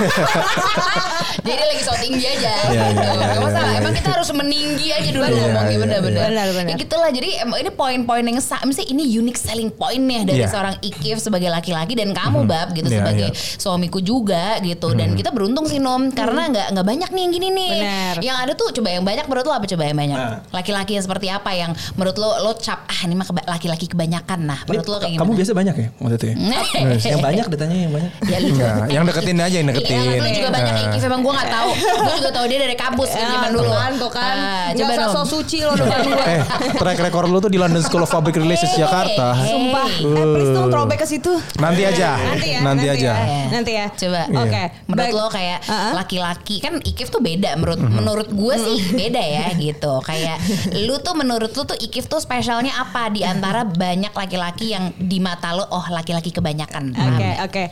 [1.40, 2.52] Jadi lagi so tinggi aja.
[2.68, 3.00] Iya, gitu.
[3.00, 3.64] iya, iya, Gak masalah.
[3.66, 3.98] iya, Emang iya.
[3.98, 6.18] kita harus meninggi aja dulu Iya, ngomongnya iya, bener-bener.
[6.18, 6.28] iya.
[6.28, 6.68] Benar, benar.
[6.68, 7.10] Ya gitulah.
[7.10, 10.46] Jadi em, ini poin-poin yang sa- mesti ini unique selling pointnya dari Iya.
[10.46, 10.52] Mhm.
[10.52, 13.56] seorang Ikif sebagai laki-laki dan kamu bab gitu Iya, sebagai iya.
[13.56, 14.92] Suamiku juga gitu.
[14.92, 17.70] Dan kita beruntung sih Nom karena nggak nggak banyak nih yang gini nih.
[17.74, 18.14] Benar.
[18.20, 20.18] Yang ada tuh coba yang banyak menurut lo apa coba yang banyak?
[20.18, 20.38] Nah.
[20.50, 24.38] Laki-laki yang seperti apa yang menurut lo lo cap ah ini mah keba- laki-laki kebanyakan
[24.42, 25.22] nah Ini menurut lo kayak gimana?
[25.22, 26.34] kamu biasa banyak ya waktu itu ya?
[27.12, 28.12] yang banyak ditanya yang banyak.
[28.26, 29.98] Ya lu Enggak, yang deketin aja yang Iya, deketin.
[30.16, 30.84] lu juga banyak Nah.
[30.86, 31.70] Ikif emang gue gak tahu.
[32.00, 33.62] Gue juga tahu dia dari kampus Ya, zaman dulu.
[33.62, 34.34] tuh kan, tuh kan.
[34.34, 35.12] Ah, Nggak coba dong.
[35.12, 36.24] so suci lo depan gue.
[36.24, 36.40] Eh,
[36.74, 39.26] track record lu tuh di London School of Public Relations Jakarta.
[39.40, 39.88] Sumpah.
[39.90, 41.32] Eh, please dong throwback ke situ.
[41.56, 42.10] Nanti aja.
[42.16, 42.58] Nanti ya.
[42.60, 43.12] Nanti aja.
[43.12, 43.42] Ya.
[43.50, 43.86] Nanti ya.
[43.90, 44.22] Coba.
[44.40, 44.62] Oke.
[44.86, 45.12] Menurut baik.
[45.14, 45.58] lo kayak
[45.92, 47.92] laki-laki kan Ikif tuh beda menurut Mhm.
[47.92, 50.00] menurut gue sih beda ya gitu.
[50.00, 50.38] Kayak
[50.80, 55.18] lu tuh menurut lu tuh Ikif tuh spesialnya apa di antara banyak laki-laki yang di
[55.18, 56.92] mata lo oh laki-laki kebanyakan.
[56.92, 57.64] Oke oke.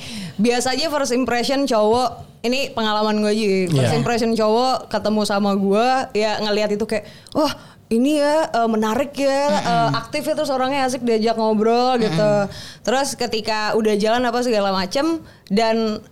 [0.69, 3.49] Biasanya first impression cowok ini pengalaman gue aja.
[3.73, 3.97] First Iya.
[3.97, 7.49] impression cowok ketemu sama gue ya ngelihat itu kayak wah
[7.89, 12.53] ini ya eh, menarik ya eh, aktif itu orangnya asik diajak ngobrol gitu.
[12.85, 16.05] Terus ketika udah jalan apa segala macem dan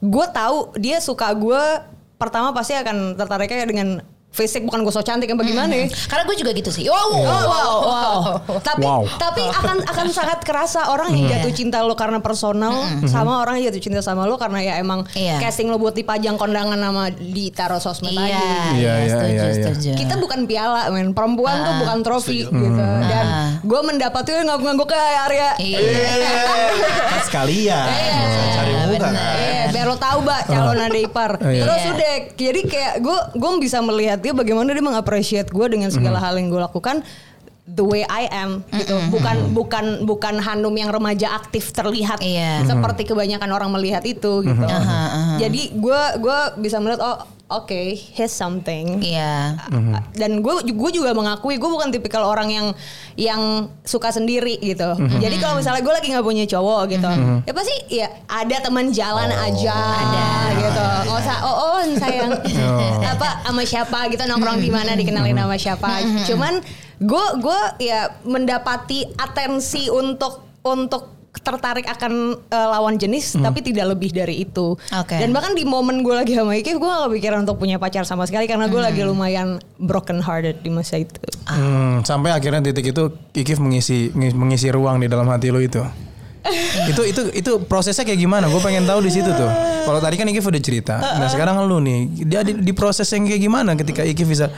[0.00, 1.64] gue tahu dia suka gue
[2.16, 3.88] pertama pasti akan tertariknya dengan
[4.30, 5.86] fisik bukan gue so cantik yang bagaimana ya.
[6.04, 6.86] Karena gue juga gitu sih.
[6.86, 8.18] Wow, wow, Oh, wow, wow.
[8.60, 9.02] Tapi Wow.
[9.12, 12.70] tapi akan akan sangat kerasa orang yang jatuh cinta lo karena personal
[13.04, 15.40] sama orang yang jatuh cinta sama lo karena ya emang Iya.
[15.40, 18.30] casting lo buat dipajang kondangan sama ditaruh sosmed Iya, aja.
[18.30, 19.54] Iya, iya, iya, setuju, iya, iya.
[19.58, 19.90] setuju.
[19.96, 21.78] Kita bukan piala men, perempuan tuh Ah.
[21.80, 22.62] bukan trofi gitu.
[23.02, 23.48] Dan Ah.
[23.58, 25.50] gue mendapatkan ngangguk-ngangguk ke Arya.
[25.58, 25.78] Iya.
[27.20, 27.86] sekalian.
[28.50, 29.14] Cari muka kan.
[29.14, 31.32] Iya, biar lo tahu mbak calon adik ipar.
[31.42, 31.62] iya.
[31.62, 36.18] Terus udah, jadi kayak gue gue bisa melihat dia bagaimana dia mengapresiasi gue dengan segala
[36.18, 37.02] hal yang gue lakukan
[37.68, 38.96] the way I am gitu.
[39.12, 42.64] Bukan bukan bukan Hanum yang remaja aktif terlihat Iya.
[42.64, 44.64] seperti kebanyakan orang melihat itu gitu.
[45.36, 47.80] Jadi gue gue bisa melihat oh oke
[48.16, 48.98] here's something.
[49.04, 49.60] Iya.
[50.16, 52.66] Dan gue gue juga mengakui gue bukan tipikal orang yang
[53.14, 53.42] yang
[53.84, 54.96] suka sendiri gitu.
[55.20, 57.10] Jadi kalau misalnya gue lagi nggak punya cowok gitu,
[57.44, 60.26] ya pasti ya ada teman jalan aja, ada
[60.56, 60.86] gitu.
[61.08, 62.32] Nggak usah oh, oh sayang
[63.12, 65.88] apa sama siapa gitu nongkrong di mana dikenalin sama siapa.
[66.24, 66.62] Cuman
[66.98, 74.10] gue gue ya mendapati atensi untuk untuk tertarik akan eh, lawan jenis tapi tidak lebih
[74.10, 74.74] dari itu.
[74.74, 75.16] Oke.
[75.16, 78.26] Dan bahkan di momen gue lagi sama Ikif gue gak kepikiran untuk punya pacar sama
[78.26, 81.20] sekali karena gue lagi lumayan broken hearted di masa itu.
[81.46, 85.80] Hmm, sampai akhirnya titik itu Ikif mengisi mengisi ruang di dalam hati lo itu.
[86.90, 88.48] itu itu itu prosesnya kayak gimana?
[88.48, 89.50] Gue pengen tahu di situ tuh.
[89.84, 90.96] Kalau tadi kan Ikif udah cerita.
[90.98, 94.50] Nah sekarang lu nih, dia di, di proses yang kayak gimana ketika Ikif bisa,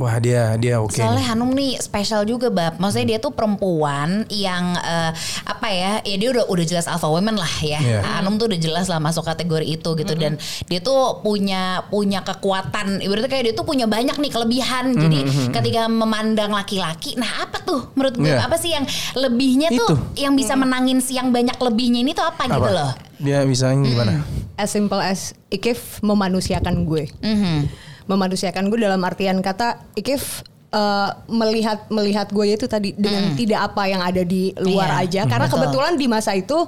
[0.00, 0.96] wah dia dia oke.
[0.96, 1.28] Soalnya nih.
[1.28, 2.80] Hanum nih spesial juga bab.
[2.80, 5.12] Maksudnya dia tuh perempuan yang eh,
[5.44, 6.00] apa ya?
[6.00, 7.76] Ya dia udah udah jelas alpha woman lah ya.
[7.76, 8.00] Iya.
[8.16, 13.04] Hanum tuh udah jelas lah masuk kategori itu gitu dan dia tuh punya punya kekuatan.
[13.04, 14.96] Ibaratnya kayak dia tuh punya banyak nih kelebihan.
[14.96, 15.18] Jadi
[15.52, 18.46] ketika memandang laki-laki, nah apa tuh menurut gue Iya.
[18.46, 18.86] apa sih yang
[19.18, 20.22] lebihnya tuh Itu.
[20.22, 22.70] yang bisa menangin si yang banyak lebihnya ini tuh apa, gitu Apa?
[22.70, 22.92] loh.
[23.18, 24.22] Dia bisa gimana?
[24.54, 27.10] As simple as Ikif memanusiakan gue.
[27.20, 27.89] Mhm.
[28.10, 33.86] Memanusiakan gue dalam artian kata Ikif eh, melihat melihat gue itu tadi dengan tidak apa
[33.86, 35.20] yang ada di luar Iya, aja.
[35.24, 35.62] Karena betul.
[35.62, 36.58] kebetulan di masa itu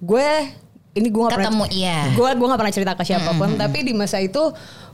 [0.00, 0.28] gue
[0.90, 1.98] ini gue gak Ketemu, pernah iya.
[2.10, 4.42] gue gue gak pernah cerita ke siapa pun tapi di masa itu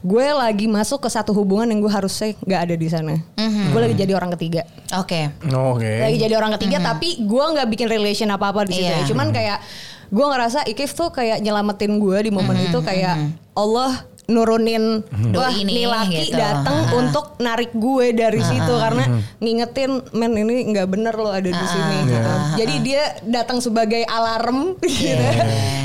[0.05, 3.97] gue lagi masuk ke satu hubungan yang gue harusnya nggak ada di sana gue lagi
[3.97, 5.33] jadi orang ketiga Oke.
[5.49, 5.89] Oke.
[6.05, 9.03] lagi jadi orang ketiga tapi gue nggak bikin relation apa apa di situ Iya.
[9.03, 9.07] ya.
[9.09, 9.59] cuman kayak
[10.07, 13.17] gue ngerasa Ikif tuh kayak nyelamatin gue di momen itu kayak
[13.57, 16.35] Allah nurunin wah Doi nih nih, laki gitu.
[16.35, 16.99] datang Ah.
[16.99, 19.05] untuk narik gue dari situ karena
[19.39, 21.97] ngingetin men ini nggak bener lo ada di sini.
[22.05, 22.31] Gitu.
[22.57, 25.31] jadi dia datang sebagai alarm gitu.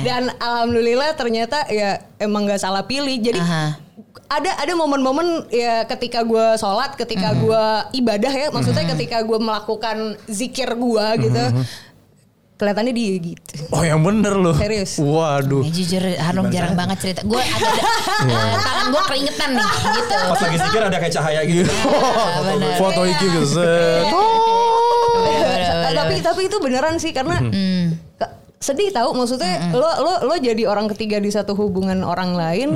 [0.01, 3.13] Dan alhamdulillah ternyata ya emang nggak salah pilih.
[3.13, 3.77] Jadi Aha.
[4.27, 10.17] ada ada momen-momen ya ketika gue sholat, ketika gue ibadah ya, maksudnya ketika gue melakukan
[10.25, 11.43] zikir gue gitu,
[12.61, 13.53] kelihatannya dia gitu.
[13.69, 14.53] Oh yang bener loh.
[14.53, 14.95] Serius.
[14.95, 15.65] Waduh.
[15.65, 17.21] Ya, jujur Hanum jarang banget cerita.
[17.23, 17.73] Gue agak
[18.29, 20.15] eh, tangan gue keringetan nih gitu.
[20.29, 21.73] Pas lagi zikir ada kayak cahaya gitu.
[22.45, 22.77] bener.
[22.77, 23.41] Foto Ikif gitu.
[23.51, 24.05] set.
[25.81, 27.41] Eh, tapi tapi itu beneran sih karena
[28.15, 32.69] ke- sedih tahu maksudnya lo lo lo jadi orang ketiga di satu hubungan orang lain.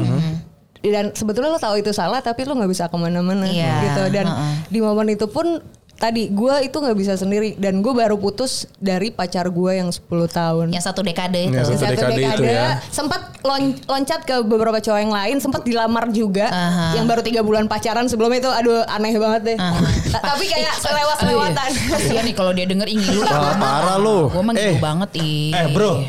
[0.77, 4.25] Dan sebetulnya lo tahu itu salah tapi lo nggak bisa ke mana-mana Iya, gitu dan
[4.27, 4.53] heeh.
[4.69, 5.57] di momen itu pun
[5.95, 10.03] tadi gue itu nggak bisa sendiri dan gue baru putus dari pacar gue yang 10
[10.29, 10.65] tahun.
[10.69, 11.55] Yang satu dekade itu.
[11.55, 12.67] Ya, Di satu dekade itu ya.
[12.85, 16.85] sempat lon- loncat ke beberapa cowok yang lain sempat dilamar juga Aha.
[16.93, 21.15] yang baru tiga bulan pacaran sebelumnya itu aduh aneh banget deh Ta- tapi kayak selewat
[21.17, 21.69] selewatan
[22.05, 23.21] Iya nih kalau dia denger ini lu.
[23.21, 24.27] Wah, parah lu.
[24.27, 24.59] Gue mah Eh.
[24.67, 25.51] gitu banget ih.
[25.51, 26.03] Eh bro.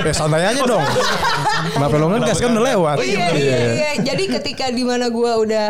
[0.00, 0.84] Eh santai aja dong.
[1.74, 2.96] Kenapa lo ngegas kan udah lewat.
[3.00, 3.90] iya, iya, iya.
[4.04, 5.66] jadi ketika di mana gue udah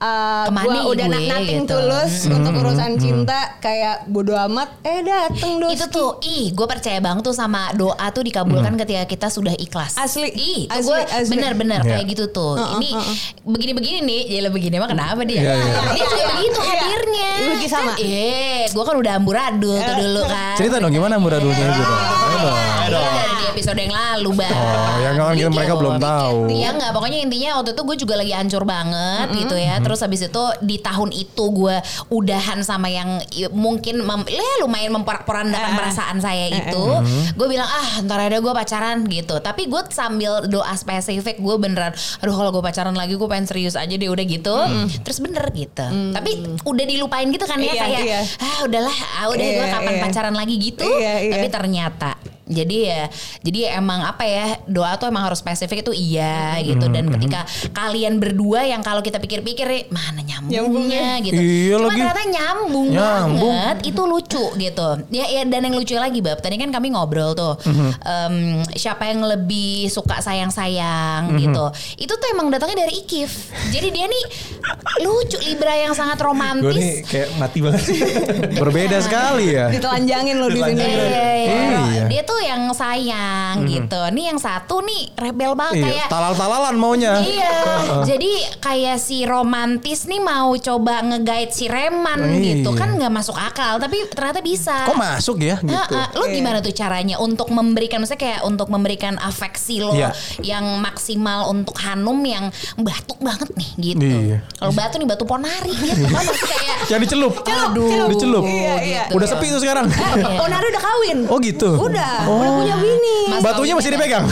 [0.00, 1.72] uh, Kemani gua udah gue, nating gitu.
[1.76, 6.98] tulus untuk urusan cinta kayak bodo amat eh dateng dong itu tuh ih gue percaya
[6.98, 10.28] banget tuh sama doa tuh dikabulkan ketika kita sudah ikhlas Asli.
[10.30, 11.28] ih itu gue asli.
[11.30, 11.90] bener-bener Iya.
[11.94, 12.90] kayak gitu tuh ini
[13.42, 15.74] begini-begini nih ya begini mah kenapa dia Iya, iya.
[15.94, 16.68] dia juga begitu Iya.
[16.70, 17.92] hadirnya Begitu sama.
[17.92, 22.02] kan, eh gue kan udah amburadul tuh dulu kan Cerita dong gimana amburadulnya itu dong.
[22.80, 23.00] Ayo
[23.36, 26.36] di episode yang lalu bang Oh, yang kan mereka belum tahu.
[26.48, 29.78] Iya nggak, pokoknya intinya waktu itu gue juga lagi hancur banget gitu ya.
[29.90, 31.76] Terus habis itu di tahun itu gue
[32.14, 33.18] udahan sama yang
[33.50, 36.84] mungkin mem, ya lumayan memporak-porandakan perasaan saya itu.
[37.34, 39.42] Gue bilang ah ntar ada gue pacaran gitu.
[39.42, 41.90] Tapi gue sambil doa spesifik gue beneran,
[42.22, 44.54] aduh kalau gue pacaran lagi gue pengen serius aja deh udah gitu.
[45.02, 45.86] Terus bener gitu.
[46.14, 46.30] Tapi
[46.62, 48.20] udah dilupain gitu kan ya Iya, kayak iya.
[48.38, 50.02] ah udahlah, ah udah gue Iya, kapan iya.
[50.06, 50.86] pacaran lagi gitu.
[50.86, 51.32] Iya, iya.
[51.34, 52.10] Tapi ternyata
[52.50, 53.02] jadi ya
[53.40, 58.18] jadi emang apa ya doa tuh emang harus spesifik itu iya gitu dan ketika kalian
[58.18, 61.08] berdua yang kalau kita pikir-pikir "Eh, mana nyambungnya Nyambungnya.
[61.20, 62.00] gitu Iya cuma lagi.
[62.00, 63.38] ternyata nyambung, Nyambung.
[63.40, 67.32] banget itu lucu gitu ya, ya dan yang lucu lagi bab tadi kan kami ngobrol
[67.32, 67.54] tuh
[68.00, 68.34] em,
[68.72, 71.64] siapa yang lebih suka sayang-sayang gitu
[71.98, 73.30] itu tuh emang datangnya dari Ikif
[73.70, 74.24] jadi dia nih
[75.00, 77.82] lucu Libra yang sangat Gue nih romantis kayak mati banget.
[78.60, 79.70] Berbeda sekali ya.
[79.70, 81.60] ditelanjangin lo di sini Iya, iya, iya.
[81.80, 82.02] Iya.
[82.08, 84.00] Dia tuh yang sayang gitu.
[84.10, 87.20] Nih yang satu nih rebel banget Iya, kayak talal-talalan maunya.
[87.20, 87.54] Iya,
[88.10, 92.60] jadi kayak si romantis nih mau coba nge-guide si Reman Iya.
[92.60, 94.84] gitu kan nggak masuk akal, tapi ternyata bisa.
[94.84, 95.70] Kok masuk ya gitu?
[95.74, 100.10] Heeh, lo gimana tuh caranya untuk memberikan maksudnya kayak untuk memberikan afeksi lo Iya.
[100.40, 104.04] yang maksimal untuk Hanum yang batu banget nih gitu.
[104.04, 104.38] Iya.
[104.54, 107.34] Kalau batu nih batu ponari gitu kan maksudnya kayak Yang dicelup.
[107.40, 108.08] Aduh.
[108.08, 108.44] Dicelup.
[108.44, 109.02] Iya, iya.
[109.10, 109.86] Udah sepi tuh sekarang.
[109.88, 110.40] Iya.
[110.40, 111.18] Oh Nari udah kawin.
[111.28, 111.70] Oh gitu.
[111.76, 113.16] Udah, udah punya bini.
[113.30, 114.24] Mas Batunya masih dipegang.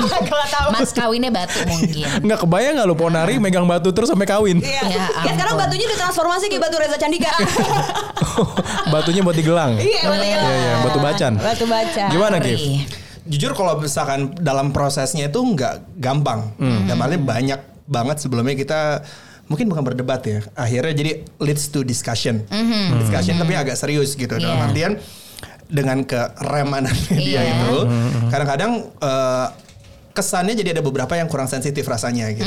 [0.54, 0.68] Tahu.
[0.72, 2.06] Mas kawinnya batu mungkin.
[2.26, 4.60] Nggak kebayang nggak lu Ponari megang batu terus sampai kawin.
[4.60, 4.82] Iya.
[4.88, 7.32] Ya Ya, sekarang batunya ditransformasi kayak batu Reza Candika.
[8.94, 9.76] Batunya buat digelang.
[9.76, 11.32] Iya, batu Iya, iya, batu bacan.
[11.36, 12.02] Batu baca.
[12.08, 12.36] Gimana.
[12.40, 12.60] Gif?
[13.22, 16.52] Jujur kalau misalkan dalam prosesnya itu nggak gampang.
[16.58, 16.88] Hmm.
[16.88, 18.80] Dan banyak banget sebelumnya kita
[19.46, 20.40] mungkin bukan berdebat ya.
[20.56, 22.44] Akhirnya jadi leads to discussion.
[23.00, 24.32] Discussion tapi agak serius gitu.
[24.36, 24.66] Dalam Iya.
[24.68, 24.92] artian
[25.72, 27.52] dengan keremanannya dia Iya.
[27.56, 27.76] itu
[28.28, 29.46] kadang-kadang eh,
[30.12, 32.44] kesannya jadi ada beberapa yang kurang sensitif rasanya gitu.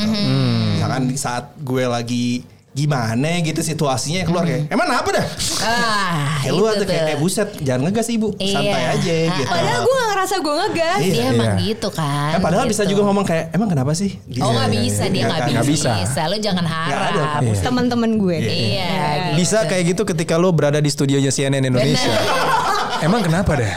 [0.78, 5.24] Misalkan di saat gue lagi gimana gitu situasinya keluar kayak emang apa dah
[5.64, 8.92] Ah, kayak lu tuh kayak eh buset jangan ngegas ibu santai Iya.
[8.92, 11.00] aja Ah, gitu Padahal gue gak ngerasa gue ngegas.
[11.00, 11.64] Iya, Dia emang iya.
[11.64, 12.32] gitu kan.
[12.36, 12.92] Kan padahal bisa gitu.
[12.92, 14.20] juga ngomong kayak emang kenapa sih?
[14.22, 14.44] Gitu.
[14.44, 15.26] Oh nggak Iya, bisa iya, dia iya.
[15.26, 15.92] nggak Nggak bisa.
[15.98, 16.22] bisa.
[16.28, 16.76] Lo jangan ada.
[16.92, 17.42] harap.
[17.42, 17.62] Iya.
[17.64, 18.38] Teman-teman gue.
[18.44, 18.92] Iya.
[18.92, 19.32] gitu.
[19.40, 22.12] Bisa kayak gitu ketika lu berada di studionya CNN Indonesia.
[22.98, 23.72] Emang kenapa deh?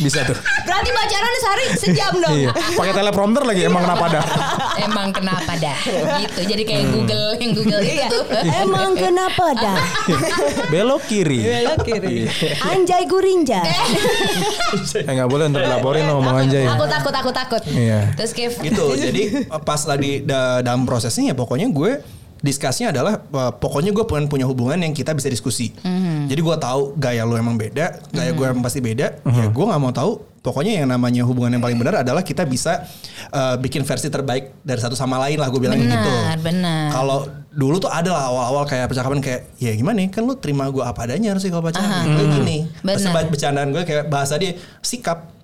[0.00, 0.36] Bisa tuh.
[0.64, 2.34] Berarti pacaran sehari sejam dong.
[2.34, 2.50] Iya.
[2.54, 4.24] Pakai teleprompter lagi emang kenapa dah?
[4.80, 5.78] Emang kenapa dah?
[6.18, 6.40] Gitu.
[6.46, 8.08] Jadi kayak Google yang Google itu Iya.
[8.08, 8.24] tuh.
[8.62, 9.78] Emang kenapa dah?
[10.68, 11.40] Belok kiri.
[11.42, 12.26] Belok kiri.
[12.60, 13.60] Anjay Gurinja.
[14.94, 16.70] Eh nggak boleh untuk laporin lo ngomong aja ya.
[16.74, 17.62] Aku takut, aku takut.
[17.68, 18.12] Iya.
[18.14, 18.52] Terus Kev.
[18.58, 18.84] gitu.
[18.94, 19.22] Jadi
[19.60, 24.44] pas lagi da- dalam prosesnya ya pokoknya gue diskusinya adalah uh, pokoknya gue pengen punya
[24.44, 25.74] hubungan yang kita bisa diskusi.
[26.24, 29.20] Jadi gue tahu gaya lu emang beda, gaya gue emang pasti beda.
[29.24, 30.12] Ya gue nggak mau tahu.
[30.38, 32.86] Pokoknya yang namanya hubungan yang paling benar adalah kita bisa
[33.28, 36.12] uh, bikin versi terbaik dari satu sama lain lah gue bilang Benar, gitu.
[36.40, 36.88] benar.
[36.88, 37.18] Kalau
[37.50, 40.80] dulu tuh ada lah awal-awal kayak percakapan kayak ya gimana ya, kan lu terima gue
[40.80, 42.06] apa adanya harus sih kalau pacaran.
[42.06, 42.56] Gue gini.
[42.80, 43.10] Benar.
[43.10, 45.37] ba- bercandaan gue kayak bahasa dia sikap.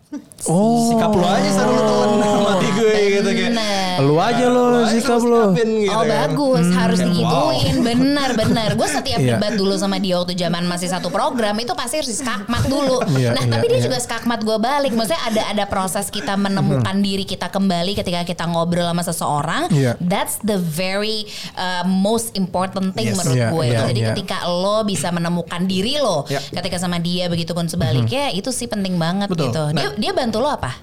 [0.44, 0.92] Oh.
[0.92, 3.50] Sikap lu aja seru lu telan mati gue gitu kayak.
[3.50, 3.96] Bener.
[4.02, 6.10] Lu aja lo Lu sikap sikapin gitu oh kan.
[6.28, 9.30] bagus harus Kayak, digituin benar benar gue setiap Iya.
[9.32, 13.32] debat dulu sama dia waktu zaman masih satu program itu pasti harus skakmat dulu Iya,
[13.32, 13.84] nah iya, tapi dia iya.
[13.84, 18.44] juga skakmat gue balik maksudnya ada ada proses kita menemukan diri kita kembali ketika kita
[18.44, 19.96] ngobrol sama seseorang Iya.
[19.98, 21.24] that's the very
[21.54, 23.16] uh, most important thing Yes.
[23.16, 24.08] menurut Iya, gue iya, jadi iya.
[24.12, 26.42] ketika lo bisa menemukan diri lo Iya.
[26.52, 29.48] ketika sama dia begitupun sebaliknya itu sih penting banget Betul.
[29.48, 29.94] gitu dia Nah.
[30.04, 30.76] Dia bantu lo apa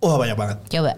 [0.00, 0.58] Wah banyak banget.
[0.72, 0.92] coba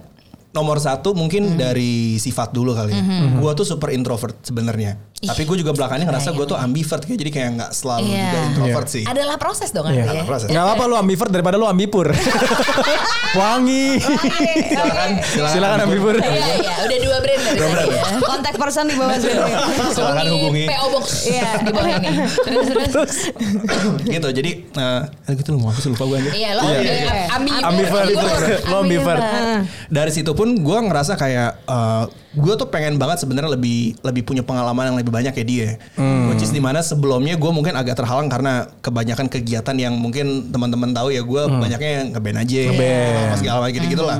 [0.48, 3.04] Nomor satu mungkin dari sifat dulu kali ya.
[3.36, 4.96] Gue tuh super introvert sebenarnya.
[5.18, 8.22] Tapi gue juga belakangnya ngerasa gue tuh ambivert kayak jadi kayak nggak selalu Iya.
[8.22, 9.02] juga introvert sih.
[9.02, 9.90] adalah proses dong Iya.
[9.90, 10.46] Anda ya Adalah proses.
[10.46, 12.06] Nggak apa-apa lu ambivert daripada lu ambipur.
[13.38, 13.98] Wangi.
[13.98, 15.10] Silakan,
[15.50, 16.14] Silakan ambipur.
[16.16, 18.02] Iya iya, udah dua brand dari tadi ya.
[18.20, 19.42] Kontak person di bawah sini.
[19.90, 20.64] Silakan hubungi.
[20.66, 21.50] PO Box Iya.
[21.58, 22.08] di bawah ini.
[22.88, 23.14] Terus
[24.06, 24.28] gitu.
[24.30, 25.02] Jadi eh
[25.34, 26.30] gitu lu mau apa sih lupa gue aja.
[26.32, 27.24] Iya lo Iya, iya, iya.
[27.34, 27.64] ambivert.
[28.06, 28.08] Ambivert.
[28.64, 29.22] Lo ambivert.
[29.88, 34.40] Dari situ pun gue ngerasa kayak eh, gue tuh pengen banget sebenarnya lebih lebih punya
[34.40, 35.68] pengalaman yang lebih banyak kayak dia.
[36.28, 40.92] Which is di mana sebelumnya gue mungkin agak terhalang karena kebanyakan kegiatan yang mungkin teman-teman
[40.92, 43.26] tahu ya gue banyaknya ngeband aja, Ngeband.
[43.28, 44.18] apa segala macam gitu gitulah.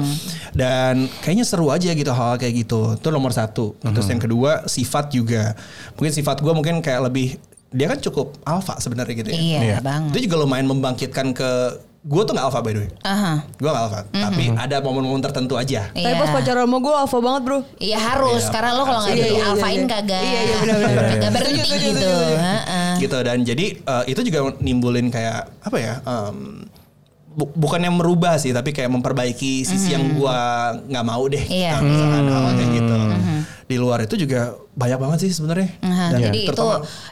[0.52, 2.96] Dan kayaknya seru aja gitu hal, -hal kayak gitu.
[2.96, 3.76] Itu nomor satu.
[3.78, 5.54] Terus yang kedua sifat juga.
[5.94, 7.36] Mungkin sifat gue mungkin kayak lebih
[7.68, 9.36] dia kan cukup alfa sebenarnya gitu ya.
[9.36, 9.76] Iya Iya.
[9.84, 10.08] bang.
[10.08, 11.50] Itu juga lumayan membangkitkan ke
[12.08, 12.90] gue tuh gak alfa by the way.
[13.02, 13.44] Aha.
[13.54, 15.92] Gue gak alfa, tapi ada momen-momen tertentu aja.
[15.92, 17.58] Tapi pas pacaran sama gue alpha banget bro.
[17.76, 19.86] Iya harus Iya, karena lo kalau nggak Iya, di iya, iya, alfain iya.
[19.86, 20.22] kagak.
[20.22, 21.04] Iya, iya, benar, benar.
[21.10, 22.12] Kagak berhenti gitu.
[22.98, 26.66] gitu dan jadi eh, itu juga nimbulin kayak apa ya em,
[27.30, 30.34] bu- bukan yang merubah sih tapi kayak memperbaiki sisi yang gua
[30.80, 31.76] nggak mau deh Iya.
[31.76, 32.96] Nah, misalkan hal kayak gitu
[33.68, 36.66] di luar itu juga banyak banget sih sebenarnya Aha, Dan Jadi itu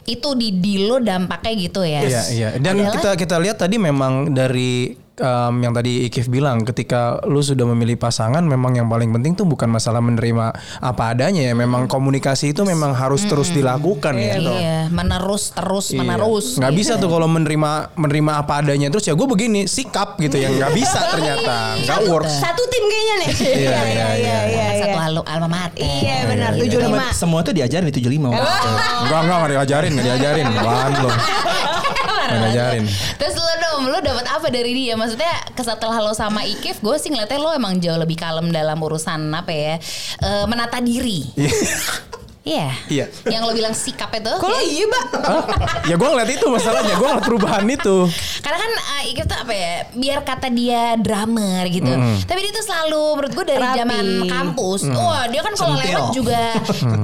[0.09, 2.01] itu di di lo dampaknya gitu ya.
[2.01, 2.47] Iya, iya.
[2.57, 7.41] Dan Adalah- kita kita lihat tadi memang dari em, yang tadi Ikif bilang ketika lu
[7.41, 11.53] sudah memilih pasangan memang yang paling penting tuh bukan masalah menerima apa adanya ya.
[11.53, 14.33] Memang komunikasi itu memang harus terus dilakukan ya.
[14.37, 16.01] Iya, menerus terus Iya.
[16.01, 16.55] menerus.
[16.55, 20.47] Nggak bisa tuh kalau menerima menerima apa adanya terus ya gue begini sikap gitu ya
[20.47, 22.33] nggak bisa ternyata nggak works.
[22.37, 23.27] Satu tim kayaknya nih.
[23.37, 24.65] Iya, iya, iya, iya, iya.
[24.79, 25.81] Satu aluk alma mater.
[25.81, 27.09] Iya benar iya, tujuh lima.
[27.11, 28.69] semua itu diajarin di 75 waktu itu.
[29.07, 31.09] Enggak enggak nggak diajarin nggak diajarin apaan lo
[32.27, 32.85] nggak diajarin.
[33.15, 34.93] Terus lo dong, lo dapat apa dari dia?
[34.99, 39.31] Maksudnya setelah lo sama Ikif, gue sih ngeliatnya lo emang jauh lebih kalem dalam urusan
[39.31, 39.75] apa ya,
[40.21, 41.23] eh, menata diri.
[42.47, 42.67] Iya.
[42.87, 43.05] Iya.
[43.27, 44.31] Yang lo bilang sikap itu.
[44.33, 45.05] Kalau iya, Mbak.
[45.83, 47.95] Ya gue ngeliat itu masalahnya, gue ngeliat perubahan itu.
[48.39, 49.73] Karena kan uh, Ikif tuh apa ya?
[49.91, 51.91] Biar kata dia drummer gitu.
[52.23, 53.77] Tapi dia tuh selalu menurut gue dari Rapi.
[53.77, 54.81] zaman kampus.
[54.89, 56.41] Wah dia kan kalau lewat juga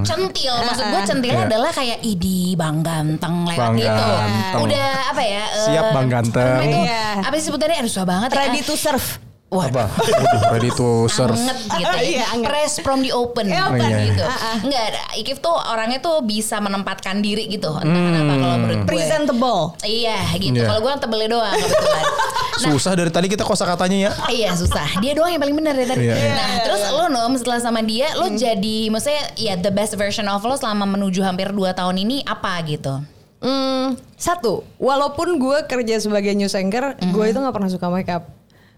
[0.04, 0.54] centil.
[0.56, 1.46] Maksud gue centil Iya.
[1.46, 3.90] adalah kayak idi bang ganteng lewat Bang gitu.
[3.90, 4.62] ganteng.
[4.64, 5.44] Udah apa ya?
[5.44, 6.56] eh, Siap, Bang Ganteng.
[6.62, 6.78] itu?
[6.84, 7.06] Iya.
[7.20, 7.78] Apa sih sebutannya?
[7.80, 8.30] Aduh susah banget.
[8.30, 8.38] ya.
[8.40, 9.33] Ready to serve.
[9.54, 9.86] Wah, Apa?
[10.50, 11.38] Ready to serve.
[11.38, 12.02] anget gitu ya.
[12.14, 12.48] Iya, anget.
[12.50, 13.46] Press from the open.
[13.48, 13.78] Eh, open.
[13.80, 14.08] Iya, iya.
[14.10, 14.24] gitu.
[14.66, 17.70] Enggak, Ikif tuh orangnya tuh bisa menempatkan diri gitu.
[17.72, 18.90] Entah kenapa kalau menurut gue.
[18.90, 19.62] Presentable.
[19.82, 20.58] Iya gitu.
[20.58, 20.68] Iya.
[20.68, 22.06] Kalau gue tebelnya doang kebetulan.
[22.54, 24.12] Nah, Susah dari tadi kita kosa katanya ya.
[24.30, 25.02] Iya susah.
[25.02, 26.06] Dia doang yang paling benar dari tadi.
[26.06, 26.34] Iya, iya.
[26.34, 30.38] Nah terus lo nom setelah sama dia lo jadi maksudnya ya the best version of
[30.40, 33.02] lo selama menuju hampir 2 tahun ini apa gitu?
[33.42, 37.12] Hmm, satu, walaupun gue kerja sebagai news anchor, Mhm.
[37.12, 38.24] gue itu nggak pernah suka makeup.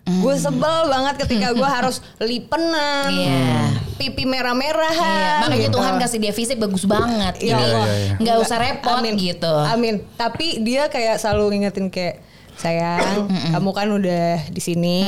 [0.06, 3.74] Gue sebel banget ketika gue harus lipenan, Iya.
[3.98, 4.94] pipi merah-merah.
[4.94, 5.78] Iya, makanya gitu.
[5.78, 7.42] Tuhan kasih dia fisik bagus banget.
[7.42, 7.86] Ya Jadi Allah.
[7.86, 8.14] Iya, iya, iya.
[8.22, 9.14] nggak usah repot Amin.
[9.18, 9.54] gitu.
[9.66, 9.96] Amin.
[10.14, 12.22] Tapi dia kayak selalu ngingetin kayak
[12.56, 15.00] sayang, kamu kan udah di sini.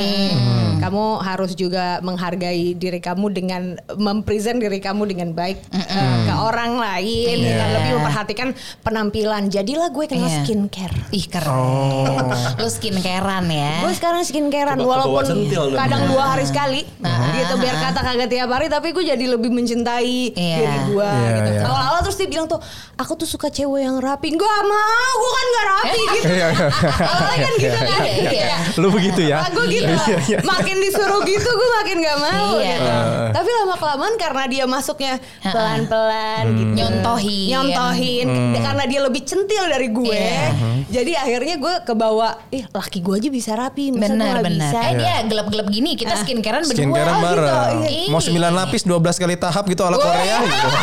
[0.78, 3.62] Kamu harus juga menghargai diri kamu dengan
[3.94, 5.82] mempresent diri kamu dengan baik eh,
[6.22, 7.44] ke orang lain, Iya.
[7.44, 8.48] dengan lebih memperhatikan
[8.82, 9.42] penampilan.
[9.48, 10.38] Jadilah gue kenal Iya.
[10.40, 10.96] skincare.
[11.10, 11.50] Ih keren.
[11.50, 12.14] Oh.
[12.62, 13.82] Lo skincarean ya.
[13.82, 17.34] Gue sekarang skincarean walaupun centil kadang dua hari sekali Nah.
[17.34, 20.56] gitu biar kata kagak tiap hari tapi gue jadi lebih mencintai Iya.
[20.56, 21.50] diri gue Iya, gitu.
[21.54, 21.62] iya.
[21.66, 22.60] Awal-awal terus dia bilang tuh
[22.94, 24.30] aku tuh suka cewek yang rapi.
[24.30, 26.26] Gak mau, gue kan gak rapi gitu.
[26.28, 26.66] Iya, iya.
[27.02, 27.86] Awalnya kan gitu kan.
[28.00, 28.56] Iya, iya.
[28.74, 29.38] Lu begitu ya?
[29.48, 29.88] gue gitu.
[29.88, 30.38] Iya, iya.
[30.42, 32.68] Makin disuruh gitu gue makin gak mau Iya.
[32.68, 32.90] gitu.
[32.90, 33.28] Uh.
[33.30, 36.56] Tapi lama kelamaan karena dia masuknya pelan-pelan Hmm.
[36.56, 36.72] gitu.
[36.74, 37.46] Nyontohin.
[37.48, 38.26] Nyontohin
[38.58, 40.10] karena dia lebih centil dari gue.
[40.10, 40.48] Iya.
[40.88, 44.72] Jadi akhirnya gue kebawa, ih laki gue aja bisa rapi, Benar benar.
[44.72, 44.78] bisa?
[44.84, 46.78] Eh dia gelap-gelap gini kita skincarean berdua.
[46.78, 47.76] Skincarean bareng.
[47.78, 47.88] gitu.
[47.88, 48.10] Iya.
[48.10, 50.68] Mau 9 lapis 12 kali tahap gitu ala Korea gitu.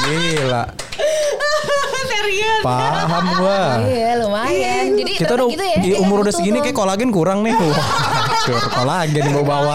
[0.00, 0.62] Gila.
[2.60, 3.62] Paham gua.
[3.84, 4.84] Iya lumayan.
[4.96, 5.78] Jadi Kita udah gitu ya.
[5.80, 7.54] di umur udah segini kayak kolagen kurang nih.
[7.56, 9.74] Wah, kolagen mau bawa.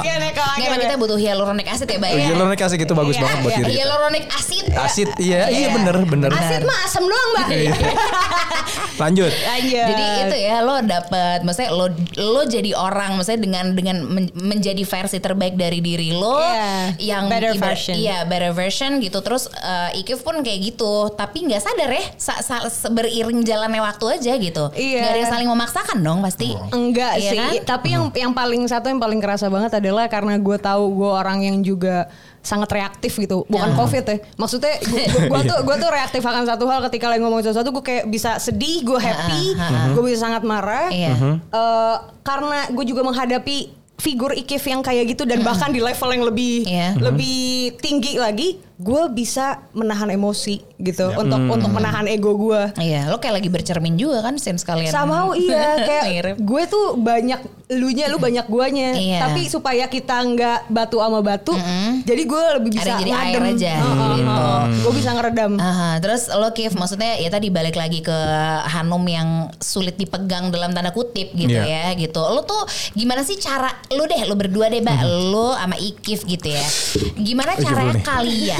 [0.56, 0.84] Ya, emang ya.
[0.86, 2.12] kita butuh hyaluronic acid ya, Bay.
[2.12, 3.60] Oh, Hyaluronic acid itu bagus Iya, banget buat iya.
[3.60, 3.72] diri.
[3.74, 4.66] Hyaluronic acid.
[4.72, 6.30] Asid, iya, iya bener, bener.
[6.30, 7.48] Asid mah asam doang mbak.
[9.02, 9.32] Lanjut.
[9.32, 9.86] Lanjut.
[9.86, 14.82] Jadi itu ya lo dapet, maksudnya lo lo jadi orang, maksudnya dengan dengan men- menjadi
[14.82, 17.96] versi terbaik dari diri lo, Iya, yang better version.
[17.96, 19.20] iya better version gitu.
[19.20, 24.06] Terus eh, Ikif pun kayak gitu, tapi nggak sadar ya, sa- sa- beriring jalannya waktu
[24.14, 24.72] aja gitu.
[24.72, 25.00] Iya.
[25.02, 26.56] Nggak ada yang saling memaksakan dong pasti.
[26.72, 27.52] Enggak Iya sih, kan?
[27.68, 31.42] tapi yang yang paling satu yang paling kerasa banget adalah karena gue tahu gue orang
[31.42, 32.06] yang juga
[32.40, 33.76] sangat reaktif gitu, bukan Ya.
[33.76, 34.18] covid ya.
[34.38, 34.78] Maksudnya
[35.34, 38.38] gue tuh gue tuh reaktif akan satu hal ketika lagi ngomong sesuatu gue kayak bisa
[38.38, 39.58] sedih, gue happy,
[39.92, 40.94] gue bisa sangat marah.
[40.94, 41.42] Iya.
[41.50, 43.58] Eh, karena gue juga menghadapi
[43.96, 47.00] figur Ikif yang kayak gitu dan bahkan di level yang lebih Iya.
[47.00, 47.40] lebih
[47.80, 52.76] tinggi lagi, gue bisa menahan emosi gitu untuk untuk menahan ego gue.
[52.76, 54.92] Iya, lo kayak lagi bercermin juga kan sen sekalian.
[54.92, 57.40] Sama iya kayak gue tuh banyak
[57.72, 58.92] lunya lu banyak guanya.
[58.94, 59.20] Iya.
[59.24, 61.56] Tapi supaya kita nggak batu sama batu,
[62.04, 63.56] jadi gue lebih bisa Ada jadi air ngadem.
[63.56, 64.28] aja, Heeh, gitu.
[64.28, 64.62] heeh.
[64.84, 65.52] Gue bisa ngeredam.
[65.56, 68.18] Aha, terus lo Kif maksudnya ya tadi balik lagi ke
[68.70, 71.96] Hanum yang sulit dipegang dalam tanda kutip gitu Iya.
[71.96, 72.20] ya gitu.
[72.22, 72.60] Lo tuh
[72.92, 75.00] gimana sih cara lo deh lo berdua deh mbak
[75.32, 76.66] lo sama Ikif gitu ya.
[77.16, 78.04] Gimana caranya dulu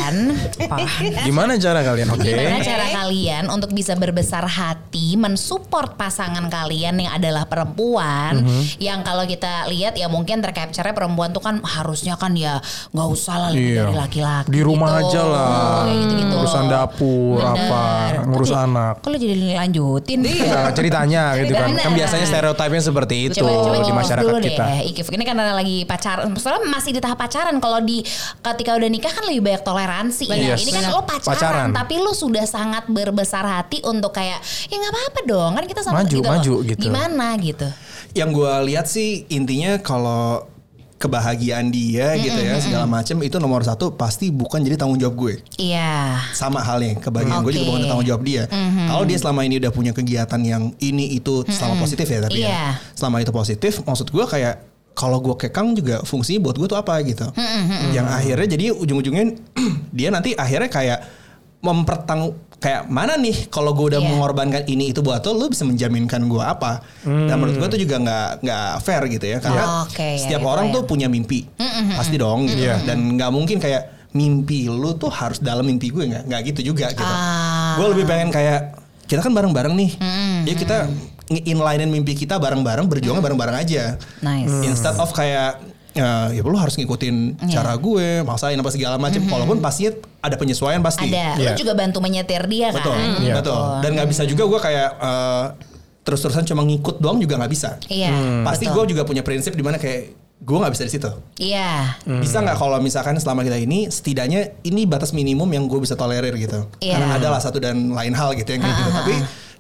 [0.06, 2.08] kalian Gimana cara kalian?
[2.12, 2.28] Oke.
[2.28, 8.62] Gimana cara kalian untuk bisa berbesar hati mensupport pasangan kalian yang adalah perempuan Mhm.
[8.78, 12.60] yang kalau kita lihat ya mungkin tercapture perempuan tuh kan harusnya kan ya
[12.92, 13.82] nggak usah lah lebih Iya.
[13.82, 15.08] dari laki-laki Di rumah gitu.
[15.08, 15.82] aja lah.
[15.82, 16.72] Kayak gitu-gitu Urusan loh.
[16.72, 17.56] dapur Bener.
[17.56, 17.84] apa,
[18.26, 18.94] ngurus Kok- anak.
[19.04, 20.20] Lo jadi lanjutin?
[20.22, 21.70] Nah, ceritanya gitu kan.
[21.74, 24.66] Kan biasanya stereotipnya seperti itu Coba, coba di masyarakat dulu kita.
[24.66, 24.80] deh.
[24.88, 26.30] Ikif ini karena lagi pacaran,
[26.66, 27.56] masih di tahap pacaran.
[27.58, 28.02] Kalau di
[28.42, 29.94] ketika udah nikah kan lebih banyak toleransi.
[30.04, 30.56] Ya.
[30.56, 30.60] Yes.
[30.62, 31.70] Ini kan lo pacaran, Pacaran.
[31.72, 35.52] tapi lo sudah sangat berbesar hati untuk kayak ya nggak apa-apa dong.
[35.54, 36.32] Kan kita sama Maju, gitu loh.
[36.32, 36.82] maju gitu.
[36.82, 37.68] Gimana gitu?
[38.12, 40.48] Yang gue lihat sih intinya kalau
[40.96, 45.34] kebahagiaan dia gitu ya segala macam itu nomor satu pasti bukan jadi tanggung jawab gue
[45.60, 46.24] Iya.
[46.32, 48.44] sama halnya kebahagiaan gue juga bukan tanggung jawab dia
[48.88, 52.48] kalau dia selama ini udah punya kegiatan yang ini itu selama positif ya tapi Iya.
[52.48, 52.66] ya
[52.96, 54.56] selama itu positif maksud gue kayak
[54.96, 57.28] kalau gue kekang juga fungsinya buat gue tuh apa gitu.
[57.92, 59.26] Yang akhirnya jadi ujung-ujungnya
[59.98, 61.00] dia nanti akhirnya kayak
[61.60, 64.08] mempertang kayak mana nih kalau gue udah Iya.
[64.08, 66.80] mengorbankan ini itu buat lo lo bisa menjaminkan gue apa?
[67.04, 70.50] Dan menurut gue tuh juga nggak nggak fair gitu ya karena Oke, ya, setiap itu
[70.50, 70.74] orang ya.
[70.78, 71.44] tuh punya mimpi.
[71.92, 72.64] Pasti dong gitu.
[72.64, 72.86] Iya.
[72.86, 76.88] dan nggak mungkin kayak mimpi lu tuh harus dalam mimpi gue nggak nggak gitu juga
[76.94, 77.04] gitu.
[77.04, 77.76] Ah.
[77.76, 79.92] gue lebih pengen kayak kita kan bareng-bareng nih.
[80.46, 80.78] Ya kita
[81.26, 84.52] nge-inlinein mimpi kita bareng-bareng berjuangnya bareng-bareng aja Nice.
[84.62, 85.58] instead of kayak
[85.96, 87.56] ya, ya lu harus ngikutin Iya.
[87.56, 89.24] cara gue, maksain apa segala macam.
[89.24, 91.08] Walaupun pastinya ada penyesuaian pasti.
[91.08, 91.40] Ada.
[91.40, 91.50] Iya.
[91.56, 92.84] Lu juga bantu menyetir dia kan.
[92.84, 93.34] Betul, Iya.
[93.40, 93.64] betul.
[93.80, 95.46] Dan nggak bisa juga gue kayak eh,
[96.04, 97.80] terus-terusan cuma ngikut doang juga nggak bisa.
[97.88, 98.12] Iya.
[98.44, 98.76] Pasti betul.
[98.86, 101.10] gue juga punya prinsip di mana kayak gue nggak bisa di situ.
[101.40, 101.96] Iya.
[102.20, 106.36] Bisa nggak kalau misalkan selama kita ini setidaknya ini batas minimum yang gue bisa tolerir
[106.36, 106.68] gitu.
[106.84, 107.00] Iya.
[107.00, 108.92] Karena ada lah satu dan lain hal gitu yang kayak gitu.
[108.92, 109.16] Tapi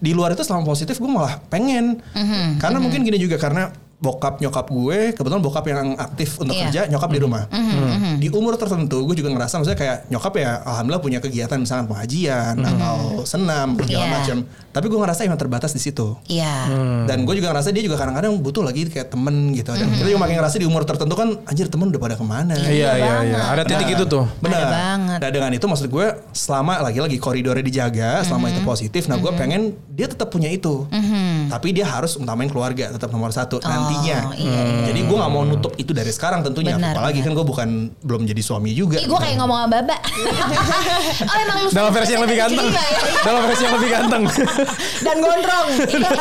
[0.05, 1.97] di luar itu selama positif gue malah pengen.
[2.13, 3.73] Mhm, Karena mungkin gini juga karena
[4.05, 6.69] bokap nyokap gue kebetulan bokap yang aktif untuk Iya.
[6.69, 7.43] kerja nyokap di rumah.
[7.49, 11.89] Mhm, Di umur tertentu gue juga ngerasa maksudnya kayak nyokap ya alhamdulillah punya kegiatan misalnya
[11.89, 14.13] pengajian atau senam segala Iya.
[14.13, 14.37] macam.
[14.69, 16.19] Tapi gue ngerasa emang terbatas di situ.
[16.27, 16.67] Iya.
[17.07, 19.71] Dan gue juga ngerasa dia juga kadang-kadang butuh lagi kayak temen gitu.
[19.71, 22.53] Dan kita juga makin ngerasa di umur tertentu kan anjir temen udah pada ke mana.
[22.53, 23.39] Iya iya iya.
[23.49, 24.25] Ada titik Nah, itu tuh.
[24.37, 24.59] Benar.
[24.59, 25.17] Ada banget.
[25.17, 29.61] Nah dengan itu maksud gue selama lagi-lagi koridornya dijaga, selama itu positif, nah gue pengen
[29.87, 30.83] dia tetap punya itu.
[31.47, 34.33] Tapi dia harus utamain keluarga tetap nomor satu nantinya.
[34.33, 36.75] iya, Jadi gue nggak mau nutup itu dari sekarang tentunya.
[36.75, 37.27] Benar, Apalagi benar.
[37.27, 37.69] kan gue bukan
[37.99, 38.97] belum jadi suami juga.
[38.97, 39.97] Ih gue kayak ngomong sama Baba.
[41.29, 42.67] oh emang lu Dalam versi yang lebih ganteng.
[42.67, 42.99] Iya, iya.
[43.21, 44.23] Dalam versi yang lebih ganteng.
[45.01, 45.67] Dan gondrong.
[45.95, 46.11] Iya,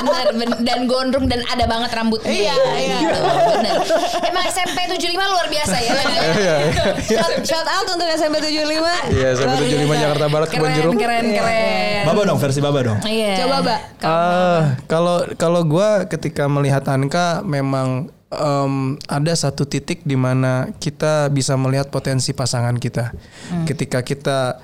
[0.00, 2.28] bener, ben- dan gondrong dan ada banget rambutnya.
[2.28, 2.96] Iya, iya.
[2.98, 3.20] Gitu,
[3.52, 3.74] bener.
[4.22, 5.92] Emang SMP 75 luar biasa ya.
[6.38, 6.54] Iya.
[7.00, 9.10] shout, shout out untuk SMP 75.
[9.10, 10.92] Iya, sampai 75 Jakarta Barat Kebon Keren, Jeruk.
[10.96, 12.02] keren, keren.
[12.04, 12.98] Baba dong versi Baba dong.
[13.02, 13.32] Iya.
[13.38, 13.80] Coba, Mbak.
[14.00, 21.32] Ah, kalau kalau gue ketika melihat Anka memang em, ada satu titik di mana kita
[21.32, 23.12] bisa melihat potensi pasangan kita.
[23.64, 24.60] Ketika kita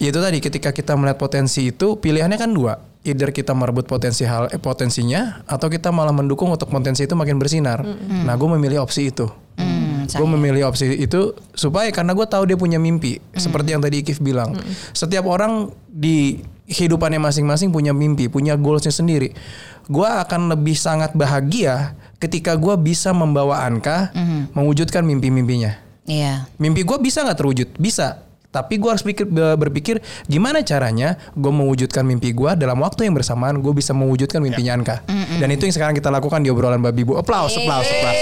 [0.00, 2.76] ya itu tadi ketika kita melihat potensi itu pilihannya kan dua.
[3.04, 7.36] Either kita merebut potensi hal eh, potensinya atau kita malah mendukung untuk potensi itu makin
[7.36, 7.84] bersinar.
[8.24, 9.28] Nah, gue memilih opsi itu.
[9.60, 13.20] Hmm, Gue memilih opsi itu supaya karena gue tahu dia punya mimpi.
[13.36, 14.56] Seperti yang tadi Ikif bilang.
[14.96, 19.36] Setiap orang di kehidupannya masing-masing punya mimpi, punya goalsnya sendiri.
[19.84, 24.12] Gue akan lebih sangat bahagia ketika gue bisa membawa Anka
[24.56, 25.76] mewujudkan mimpi-mimpinya.
[26.08, 26.48] Iya.
[26.56, 27.68] Mimpi gue bisa nggak terwujud?
[27.76, 28.24] Bisa.
[28.54, 29.26] Tapi gue harus pikir,
[29.58, 29.98] berpikir
[30.30, 34.96] gimana caranya gue mewujudkan mimpi gue dalam waktu yang bersamaan gue bisa mewujudkan mimpinya Anka.
[35.42, 37.18] Dan itu yang sekarang kita lakukan di obrolan babi bu.
[37.18, 38.20] Applause, applause, applause.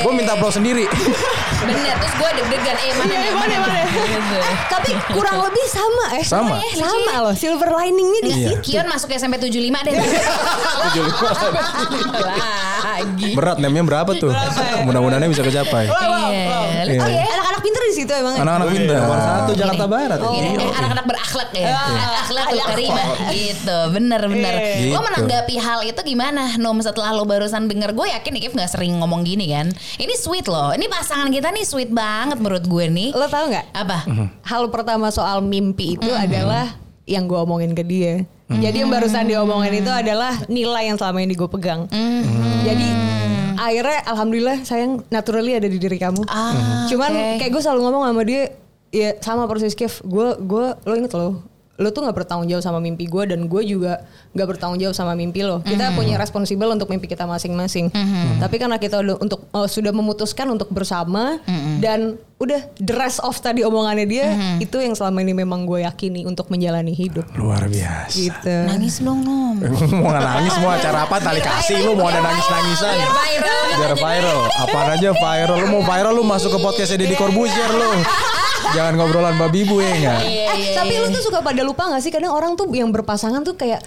[0.00, 0.88] Gue minta applause sendiri.
[1.60, 2.76] Bener, terus gue deg-degan.
[2.76, 3.78] Eh mana nih, mana, mana.
[4.10, 4.38] Gitu.
[4.68, 6.24] Tapi kurang lebih sama eh.
[6.24, 6.54] Sama.
[6.58, 7.34] Eh, sama loh.
[7.34, 8.48] Silver liningnya di Iya.
[8.56, 8.74] situ.
[8.74, 9.94] Kion masuk SMP 75 deh.
[12.80, 13.32] Lagi.
[13.36, 14.32] Berat namanya berapa tuh?
[14.84, 15.86] Mudah-mudahannya bisa kecapai.
[15.88, 16.84] Iya.
[16.86, 17.24] Iya.
[17.60, 18.34] Oh anak-anak pinter di situ emang.
[18.40, 19.00] Anak-anak Wih, pintar.
[19.04, 19.92] Nomor satu Jakarta Gini.
[19.92, 20.18] Barat.
[20.20, 20.60] Gini, Iya.
[20.64, 21.66] eh, anak-anak berakhlak ya.
[22.24, 23.78] Akhlak tuh karimah gitu.
[23.92, 24.54] Bener bener.
[24.80, 24.88] Gitu.
[24.90, 28.96] Gue menanggapi hal itu gimana Nom setelah lo barusan denger gue yakin Ikif gak sering
[28.96, 29.68] ngomong gini kan.
[30.00, 30.72] Ini sweet loh.
[30.72, 33.10] Ini pasangan kita nih sweet banget menurut gue nih.
[33.12, 33.66] Lo tau nggak?
[33.76, 33.98] Apa?
[34.48, 38.24] Hal pertama soal mimpi itu adalah yang gue omongin ke dia.
[38.50, 41.86] Jadi yang barusan diomongin itu adalah nilai yang selama ini gue pegang.
[42.64, 42.88] Jadi
[43.60, 46.24] akhirnya alhamdulillah sayang naturally ada di diri kamu.
[46.24, 47.44] Ah, Cuman oke.
[47.44, 48.42] kayak gue selalu ngomong sama dia
[48.88, 50.00] ya sama persis Kev.
[50.02, 51.44] Gue gue lo inget lo
[51.80, 55.16] lo tuh nggak bertanggung jawab sama mimpi gue dan gue juga nggak bertanggung jawab sama
[55.16, 55.64] mimpi lo.
[55.64, 57.88] Kita punya responsibel untuk mimpi kita masing-masing.
[58.36, 61.40] Tapi karena kita udah untuk eh, sudah memutuskan untuk bersama
[61.80, 64.26] dan udah the rest of tadi omongannya dia
[64.56, 67.24] itu yang selama ini memang gue yakini untuk menjalani hidup.
[67.32, 68.12] Luar biasa.
[68.12, 68.54] Gitu.
[68.68, 69.56] Nangis dong Nom.
[70.00, 73.76] mau nggak nangis mau acara apa tali kasih lu mau ada nangis nangisan Biar viral.
[73.76, 77.90] biar viral apaan aja viral lu mau viral lu masuk ke podcastnya Deddy Corbuzier lu
[78.70, 81.02] jangan ngobrolan babi bu ya nggak Iya, Eh, iya, tapi iya.
[81.02, 83.80] lu tuh suka pada lupa gak sih kadang orang tuh yang berpasangan tuh kayak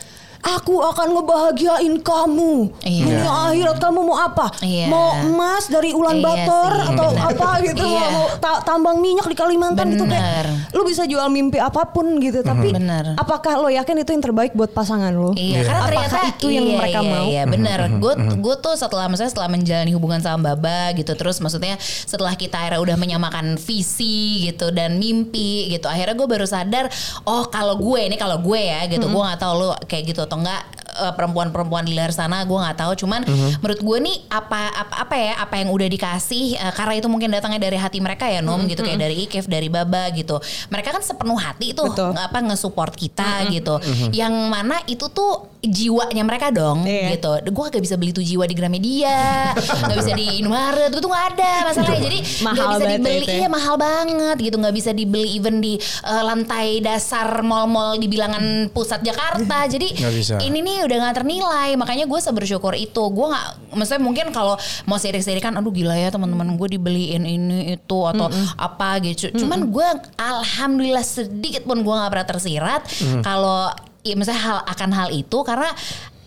[0.44, 2.68] Aku akan ngebahagiain kamu.
[2.84, 3.04] Iya.
[3.08, 4.52] Dunia akhirat kamu mau apa?
[4.60, 4.92] Iya.
[4.92, 7.30] Mau emas dari Ulan Iya Bator sih, atau bener.
[7.32, 7.86] apa gitu?
[7.88, 8.06] Iya.
[8.12, 10.44] Mau ta- tambang minyak di Kalimantan gitu Bener.
[10.44, 10.76] kayak.
[10.76, 13.16] Lu bisa jual mimpi apa pun gitu, tapi Bener.
[13.16, 15.32] apakah lo yakin itu yang terbaik buat pasangan lo?
[15.32, 17.24] Iya, karena Apakah ternyata itu yang iya, mereka iya, mau?
[17.24, 17.80] Iya, benar.
[18.04, 22.60] Gue gue tuh setelah maksudnya setelah menjalani hubungan sama Baba gitu, terus maksudnya setelah kita
[22.60, 26.92] akhirnya udah menyamakan visi gitu dan mimpi gitu, akhirnya gue baru sadar,
[27.24, 30.42] oh kalau gue ini kalau gue ya gitu, gue nggak tahu lu kayak gitu atau
[30.42, 30.62] enggak
[30.94, 33.06] eh, perempuan-perempuan di luar sana gue nggak tahu.
[33.06, 33.22] Cuman
[33.62, 37.30] menurut gue nih apa apa apa ya apa yang udah dikasih eh, karena itu mungkin
[37.30, 40.42] datangnya dari hati mereka ya Nom gitu kayak dari Ikif dari Baba gitu.
[40.68, 42.18] Mereka kan sepenuh hati tuh Betul.
[42.18, 43.78] apa nge-support kita gitu.
[44.12, 47.16] yang mana itu tuh jiwanya mereka dong Iya.
[47.16, 47.30] gitu.
[47.54, 49.54] Gue gak bisa beli tuh jiwa di Gramedia
[49.88, 52.02] gak bisa di Indomaret itu tuh gak ada masalahnya.
[52.02, 53.38] Jadi Mahal gak bisa dibeli itu ya.
[53.38, 54.56] iya mahal banget gitu.
[54.58, 59.58] Nggak bisa dibeli even di eh, lantai dasar mall-mall di bilangan pusat Jakarta.
[59.66, 60.40] Jadi Nggak bisa.
[60.40, 64.96] ini nih udah nggak ternilai makanya gue sebersyukur itu gue nggak maksudnya mungkin kalau mau
[64.96, 71.04] sirik-sirikan aduh gila ya teman-teman gue dibeliin ini itu atau apa gitu cuman gue alhamdulillah
[71.04, 72.82] sedikit pun gue nggak pernah tersirat
[73.22, 73.68] kalau
[74.02, 75.72] ya misalnya hal akan hal itu karena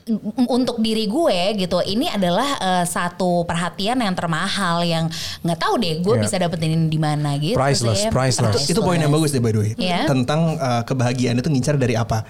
[0.09, 5.77] mm, untuk diri gue gitu ini adalah eh, satu perhatian yang termahal yang nggak tahu
[5.77, 6.23] deh gue Iya.
[6.23, 8.11] bisa dapetin ini di mana gitu Priceless, sih.
[8.11, 8.65] priceless.
[8.65, 10.09] itu poin yang bagus deh by the way Iya.
[10.09, 12.25] tentang uh, kebahagiaan itu ngincar dari apa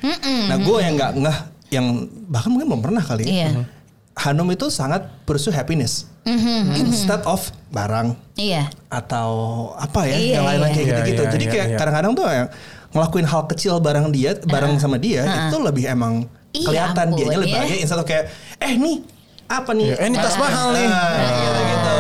[0.46, 1.38] nah gue yang nggak ngeh
[1.68, 1.86] yang
[2.26, 3.48] bahkan mungkin belum pernah kali Iya.
[3.50, 3.64] ya
[4.16, 6.08] Hanum itu sangat pursue happiness.
[6.24, 7.36] Mhm, instead of
[7.68, 8.16] barang.
[8.32, 8.72] Iya.
[8.88, 9.28] Atau
[9.76, 10.72] apa ya Iya, yang lain-lain iya.
[10.72, 11.22] kayak Iya, gitu-gitu.
[11.22, 11.76] Iya, jadi iya, kayak iya.
[11.76, 12.48] kadang-kadang tuh yang
[12.96, 17.36] ngelakuin hal kecil bareng dia bareng sama dia itu lebih emang Iya, kelihatan ampun, dianya
[17.36, 17.56] lebih ya.
[17.60, 17.76] bahagia.
[17.76, 18.24] Instead of kayak
[18.56, 18.96] eh nih
[19.46, 19.84] apa nih?
[19.84, 20.86] Iya, eh, ini tas mahal nih.
[20.88, 21.94] Nah, gitu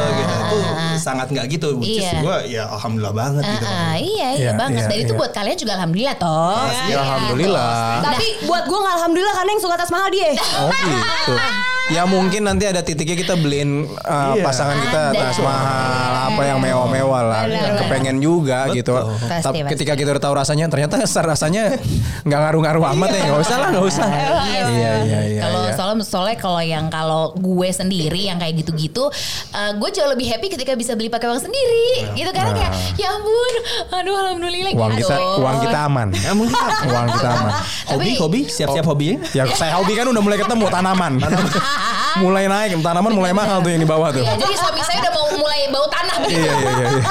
[0.46, 2.10] gitu gitu itu sangat nggak gitu Iya.
[2.22, 5.18] gue ya alhamdulillah banget gitu Ah, iya iya Iya, banget iya, dan itu iya.
[5.18, 7.76] buat kalian juga alhamdulillah toh Ya, alhamdulillah.
[8.00, 10.30] Tapi buat gue nggak alhamdulillah karena yang suka tas mahal dia.
[10.62, 11.32] Oh gitu.
[11.86, 14.42] Ya mungkin nanti ada titiknya kita beliin uh, Iya.
[14.42, 15.22] pasangan kita Ada.
[15.22, 17.42] tas mahal apa yang mewah-mewah lah.
[17.78, 18.76] Kepengen juga Betul.
[18.82, 18.92] gitu.
[19.22, 19.72] Pasti, Tapi pasti.
[19.78, 20.98] ketika kita udah tahu rasanya ternyata
[21.30, 21.78] rasanya
[22.26, 23.20] nggak ngaruh-ngaruh amat ya.
[23.30, 24.06] Nggak usah lah, nggak usah.
[24.10, 24.92] Iya iya
[25.30, 25.40] iya.
[25.46, 25.72] Kalau iya.
[25.78, 29.06] soalnya soalnya kalau yang kalau gue sendiri yang kayak gitu-gitu,
[29.54, 33.14] eh, gue jauh lebih happy ketika bisa beli pakai uang sendiri, gitu karena kayak ya
[33.14, 33.52] ampun,
[33.94, 34.72] aduh alhamdulillah.
[34.74, 35.06] Uang Aduh.
[35.06, 36.08] kita uang kita aman.
[36.12, 36.56] Ya mungkin
[36.90, 37.52] Uang kita aman.
[37.94, 41.12] hobi hobi siap-siap hobi Ya saya hobi kan udah mulai ketemu tanaman.
[42.18, 44.22] Mulai naik tanaman mulai mahal tuh yang di bawah tuh.
[44.22, 46.40] Ya, jadi suami saya udah mau mulai bau tanah begitu.
[46.40, 46.88] Iya iya iya.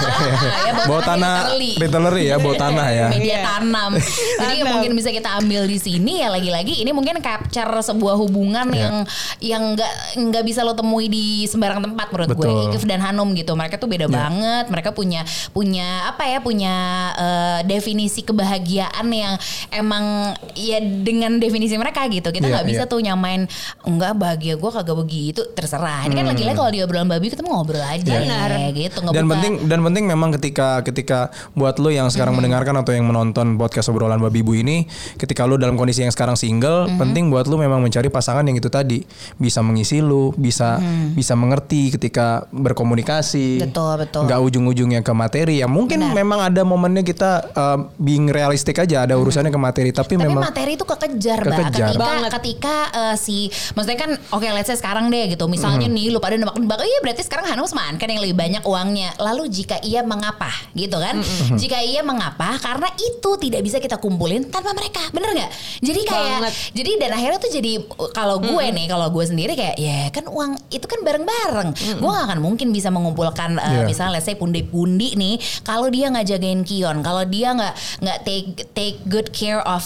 [0.66, 3.08] Ya, Bau tanah literally ya, bau tanah ya.
[3.10, 3.42] media Iya.
[3.44, 3.92] tanam.
[4.42, 8.82] Jadi mungkin bisa kita ambil di sini ya lagi-lagi ini mungkin capture sebuah hubungan Iya.
[8.82, 8.96] yang
[9.40, 12.46] yang nggak nggak bisa lo temui di sembarang tempat menurut gue.
[12.46, 12.66] Betul.
[12.70, 13.54] Ikif dan Hanum gitu.
[13.54, 14.66] Mereka tuh beda banget.
[14.68, 16.38] Mereka punya punya apa ya?
[16.40, 16.76] Punya
[17.16, 19.34] eh, definisi kebahagiaan yang
[19.72, 22.30] emang ya dengan definisi mereka gitu.
[22.30, 22.92] Kita Iya, nggak bisa iya.
[22.92, 23.46] tuh nyamain
[23.84, 26.04] enggak bahagia gue kagak begitu terserah.
[26.04, 28.24] Ini kan lagi-lagi kalau di obrolan babi kita mau ngobrol aja Hmm.
[28.26, 28.48] Iya.
[28.48, 28.98] ya, gitu.
[28.98, 31.20] nggak dan buka- penting dan penting memang ketika ketika
[31.52, 35.56] buat lo yang sekarang mendengarkan atau yang menonton podcast obrolan babi bu ini ketika lo
[35.56, 39.04] dalam kondisi yang sekarang single penting buat lo memang mencari pasangan yang itu tadi
[39.36, 40.80] bisa mengisi lo bisa
[41.12, 44.22] bisa mengerti ketika berkomunikasi Betul, betul.
[44.24, 49.16] nggak ujung-ujungnya ke materi ya mungkin memang ada momennya kita uh, being realistik aja ada
[49.16, 51.40] urusannya ke materi tapi, Tapi memang materi itu kekejar.
[51.42, 51.90] Kekejar.
[51.90, 52.32] Ketika Banget.
[52.34, 53.38] ketika eh, si
[53.74, 55.48] maksudnya kan oke let's say sekarang deh gitu.
[55.48, 55.96] Misalnya Hmm.
[55.96, 59.16] nih lu pada nebak-nebak, oh iya berarti sekarang Hanum sama kan yang lebih banyak uangnya.
[59.16, 61.18] Lalu jika iya mengapa gitu kan?
[61.18, 61.56] Hmm.
[61.56, 62.60] Jika iya mengapa?
[62.60, 65.02] Karena itu tidak bisa kita kumpulin tanpa mereka.
[65.10, 65.52] Bener nggak?
[65.80, 66.54] Jadi kayak Banget.
[66.74, 67.72] jadi dan akhirnya tuh jadi
[68.12, 71.70] kalau gue nih, kalau gue sendiri kayak ya kan uang itu kan bareng-bareng.
[71.98, 73.86] Gue gak akan mungkin bisa mengumpulkan eh, Iya.
[73.86, 78.48] misalnya let's say pundi-pundi nih kalau dia nggak jagain Kion, kalau dia nggak nggak take
[78.74, 79.86] take good care of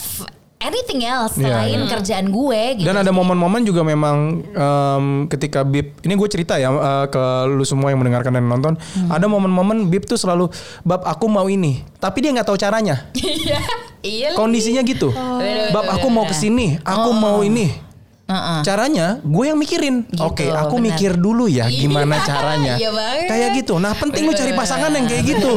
[0.59, 1.87] anything else Iya, selain iya.
[1.87, 2.87] kerjaan gue gitu.
[2.87, 7.63] Dan ada momen-momen juga memang em, ketika Bib, ini gue cerita ya eh, ke lu
[7.63, 9.09] semua yang mendengarkan dan nonton, Hmm.
[9.09, 10.51] ada momen-momen Bib tuh selalu
[10.81, 13.07] bab aku mau ini, tapi dia nggak tahu caranya.
[13.19, 13.59] Iya.
[13.99, 14.29] Iya.
[14.31, 15.11] Kondisinya gitu.
[15.11, 17.43] Bener, Bab aku mau ke sini, aku Oh, mau oh.
[17.43, 17.88] ini.
[18.29, 18.59] Heeh.
[18.61, 20.05] Caranya gue yang mikirin.
[20.05, 20.85] Gitu, Oke, aku benar.
[20.93, 22.73] mikir dulu ya gimana Iya, caranya.
[22.77, 23.25] iya banget.
[23.25, 23.73] Kayak gitu.
[23.75, 25.51] Nah, penting lu cari pasangan yang kayak gitu.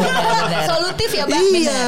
[0.64, 1.44] Solutif ya bang.
[1.52, 1.82] Iya.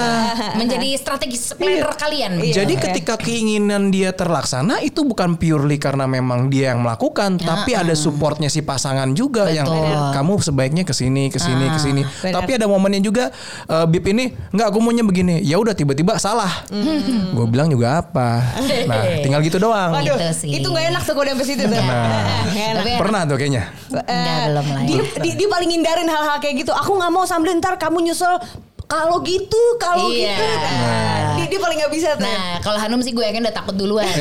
[0.55, 2.31] Menjadi strategi planner kalian.
[2.45, 7.95] Jadi ketika keinginan dia terlaksana itu bukan purely karena memang dia yang melakukan, tapi ada
[7.95, 10.13] supportnya si pasangan juga yang Betul.
[10.13, 12.03] kamu sebaiknya ke sini ke sini ke sini.
[12.05, 12.33] benar.
[12.37, 13.33] Tapi ada momennya juga
[13.65, 15.41] eh, Bib ini nggak aku maunya begini.
[15.41, 16.69] Ya udah tiba-tiba salah.
[17.31, 18.45] Gue bilang juga apa.
[18.85, 19.97] Nah tinggal gitu doang.
[19.97, 20.51] Waduh, Gitu sih.
[20.59, 21.79] itu nggak enak tuh kalau udah sampai situ tuh.
[22.83, 23.63] Tapi Pernah tuh kayaknya.
[23.95, 24.83] Enggak, belum lah.
[24.83, 26.73] dia, dia, dia paling hindarin hal-hal kayak gitu.
[26.75, 28.35] Aku nggak mau sambil ntar kamu nyusul
[28.95, 30.31] kalau gitu, kalau Iya.
[30.31, 30.45] gitu.
[30.47, 32.23] Nah, dia, dia paling nggak bisa tuh.
[32.23, 34.07] Nah, kalau Hanum sih gue yakin udah takut duluan.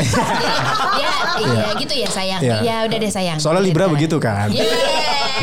[0.94, 2.40] Ya, iya gitu ya sayang.
[2.40, 2.58] Iya.
[2.62, 3.38] Ya udah deh sayang.
[3.38, 3.94] Soalnya Libra Gitu.
[3.94, 4.48] begitu kan.
[4.48, 4.66] Iya.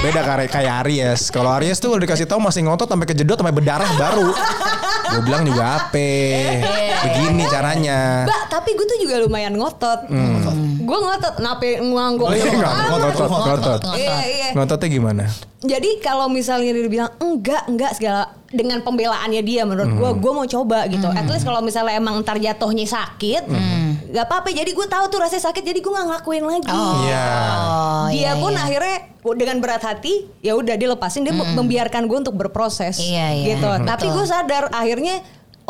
[0.01, 1.29] Beda kayak kayak Aries.
[1.29, 4.31] Kalau Aries tuh udah dikasih tahu masih ngotot sampai kejedot sampai berdarah baru.
[5.11, 6.11] Gue bilang juga apa?
[7.03, 8.25] Begini caranya.
[8.25, 10.07] Mbak, tapi gue tuh juga lumayan ngotot.
[10.81, 12.27] Gue ngotot, nape ngangguk.
[12.27, 13.81] Oh iya, ngotot, ngotot, ngotot.
[13.93, 14.49] Iya, iya.
[14.55, 15.25] Ngototnya gimana?
[15.61, 20.49] Jadi kalau misalnya dia bilang enggak, enggak segala dengan pembelaannya dia menurut gue, gue mau
[20.49, 21.05] coba gitu.
[21.13, 23.45] At least kalau misalnya emang ntar jatuhnya sakit,
[24.09, 24.57] nggak apa-apa.
[24.57, 26.73] Jadi gue tahu tuh rasanya sakit, jadi gue nggak ngelakuin lagi.
[26.73, 27.29] Iya.
[27.61, 28.63] Oh, dia iya, pun iya.
[28.65, 33.47] akhirnya dengan berat hati ya udah dia lepasin dia membiarkan gue untuk berproses Iya, iya.
[33.53, 33.85] gitu Hmm.
[33.91, 35.21] tapi gue sadar akhirnya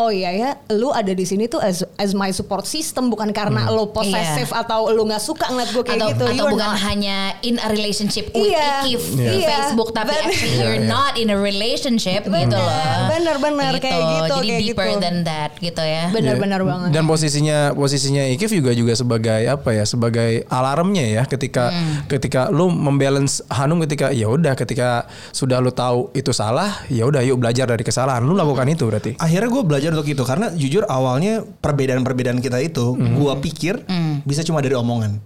[0.00, 3.68] oh iya ya lu ada di sini tuh as, as my support system bukan karena
[3.68, 6.80] lo posesif atau lu nggak suka ngeliat gue kayak atau, gitu atau You're bukan not.
[6.82, 8.68] hanya in a relationship with Iya.
[8.82, 9.28] Ikif Iya.
[9.28, 10.24] di Facebook tapi Bener.
[10.26, 10.88] actually Iya, you're iya.
[10.88, 12.98] not in a relationship Bener, gitu loh.
[13.10, 15.00] bener, bener, kayak gitu, Jadi kayak deeper gitu.
[15.00, 16.04] than that gitu ya.
[16.08, 16.70] benar-benar Iya.
[16.70, 19.84] banget Dan posisinya posisinya Ikif juga juga sebagai apa ya?
[19.84, 22.06] Sebagai alarmnya ya ketika Hmm.
[22.06, 27.20] ketika lu membalance Hanum ketika ya udah ketika sudah lu tahu itu salah, ya udah
[27.20, 28.22] yuk belajar dari kesalahan.
[28.22, 29.12] Lu lakukan itu berarti.
[29.16, 33.18] akhirnya gue belajar belajar untuk itu karena jujur awalnya perbedaan-perbedaan kita itu Mhm.
[33.18, 33.82] gua pikir
[34.22, 35.18] bisa cuma dari omongan.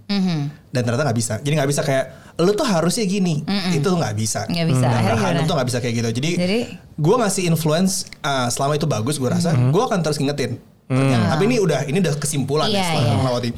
[0.67, 1.39] Dan ternyata nggak bisa.
[1.39, 2.05] Jadi nggak bisa kayak
[2.35, 3.45] lu tuh harusnya gini.
[3.71, 4.43] Itu tuh nggak bisa.
[4.45, 4.85] Nggak bisa.
[4.89, 5.47] Hanum gimana?
[5.47, 6.09] tuh nggak bisa kayak gitu.
[6.15, 6.59] Jadi, Jadi?
[6.97, 9.71] gua ngasih influence uh, selama itu bagus gua rasa, Mhm.
[9.71, 10.59] gua akan terus ngingetin.
[10.85, 13.15] Tapi ini udah ini udah kesimpulan Iya, ya setelah iya.
[13.17, 13.49] melewati.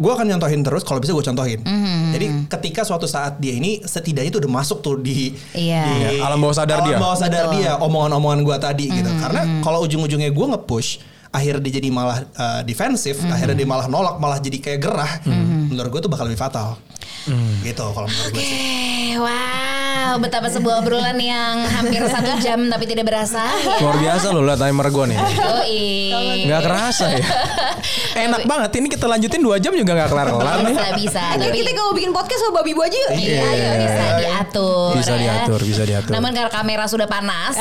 [0.00, 1.60] Gue akan nyontohin terus kalau bisa gue contohin.
[1.60, 2.02] Mhm.
[2.10, 5.82] Jadi ketika suatu saat dia ini setidaknya itu udah masuk tuh di Iya.
[5.84, 6.96] di Iya, alam bawah sadar alam dia.
[6.96, 7.56] bawah sadar Betul.
[7.60, 9.06] dia omongan-omongan gue tadi gitu.
[9.06, 9.20] Mhm.
[9.20, 10.90] Karena kalau ujung-ujungnya gue nge-push
[11.30, 13.28] akhirnya dia jadi malah uh, defensif, Mhm.
[13.30, 15.12] akhirnya dia malah nolak, malah jadi kayak gerah.
[15.68, 16.80] Menurut gue tuh bakal lebih fatal.
[17.60, 18.56] Gitu kalau menurut gue sih.
[18.56, 19.14] Eh,
[20.00, 23.44] wow, betapa sebuah obrolan yang hampir satu jam tapi tidak berasa.
[23.60, 23.76] ya.
[23.84, 25.18] Luar biasa loh liat timer gue nih.
[25.20, 25.84] Yoi.
[26.48, 27.24] Nggak kerasa ya.
[28.26, 28.70] Enak banget.
[28.80, 30.74] Ini kita lanjutin dua jam juga nggak kelar-kelar nih.
[30.74, 31.22] Bisa, bisa.
[31.36, 33.10] Tapi kita kalau bikin podcast sama babi bu aja yuk.
[33.14, 34.90] Iya, iya, bisa diatur.
[34.96, 35.20] Bisa ya.
[35.20, 36.12] diatur, bisa diatur.
[36.16, 37.54] Namun karena kamera sudah panas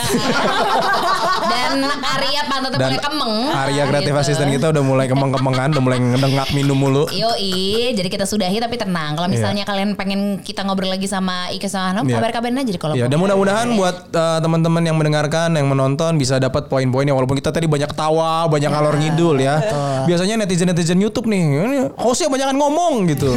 [1.51, 3.35] dan Arya pantatnya Dan mulai kemeng.
[3.51, 4.21] Arya kreatif gitu.
[4.23, 7.03] asisten kita udah mulai kemeng-kemengan, udah mulai ngedengak minum mulu.
[7.11, 9.15] Yoi, jadi kita sudahi tapi tenang.
[9.17, 12.21] Kalau misalnya kalian pengen kita ngobrol lagi sama Ike sama Hanum, Iya.
[12.29, 16.69] Kabar-kabarin aja kalau Ya, dan mudah-mudahan buat uh, teman-teman yang mendengarkan, yang menonton bisa dapat
[16.69, 17.17] poin-poinnya.
[17.17, 19.57] Walaupun kita tadi banyak tawa, banyak ngalor ngidul ya.
[20.05, 23.33] Biasanya netizen-netizen YouTube nih, hostnya banyakan ngomong gitu.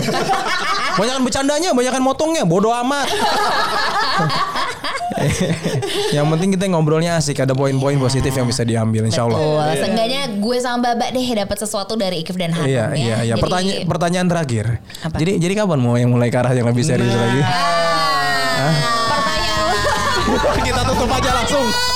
[1.00, 3.08] banyakan bercandanya, banyakan motongnya, bodoh amat.
[6.16, 9.38] yang penting kita ngobrolnya asik, ada poin-poin positif yang bisa diambil, insya Allah.
[9.40, 9.80] Betul.
[9.86, 12.96] Seenggaknya gue sama Babak deh dapat sesuatu dari Ikif dan Hanum Iya, ya.
[12.96, 13.34] iya, iya.
[13.38, 14.66] Jadi- Pertanyaan pertanyaan terakhir.
[15.06, 15.16] Apa?
[15.16, 17.40] Jadi jadi kapan mau yang mulai ke arah yang lebih serius lagi?
[18.70, 21.91] Pertanyaan Kita tutup aja langsung.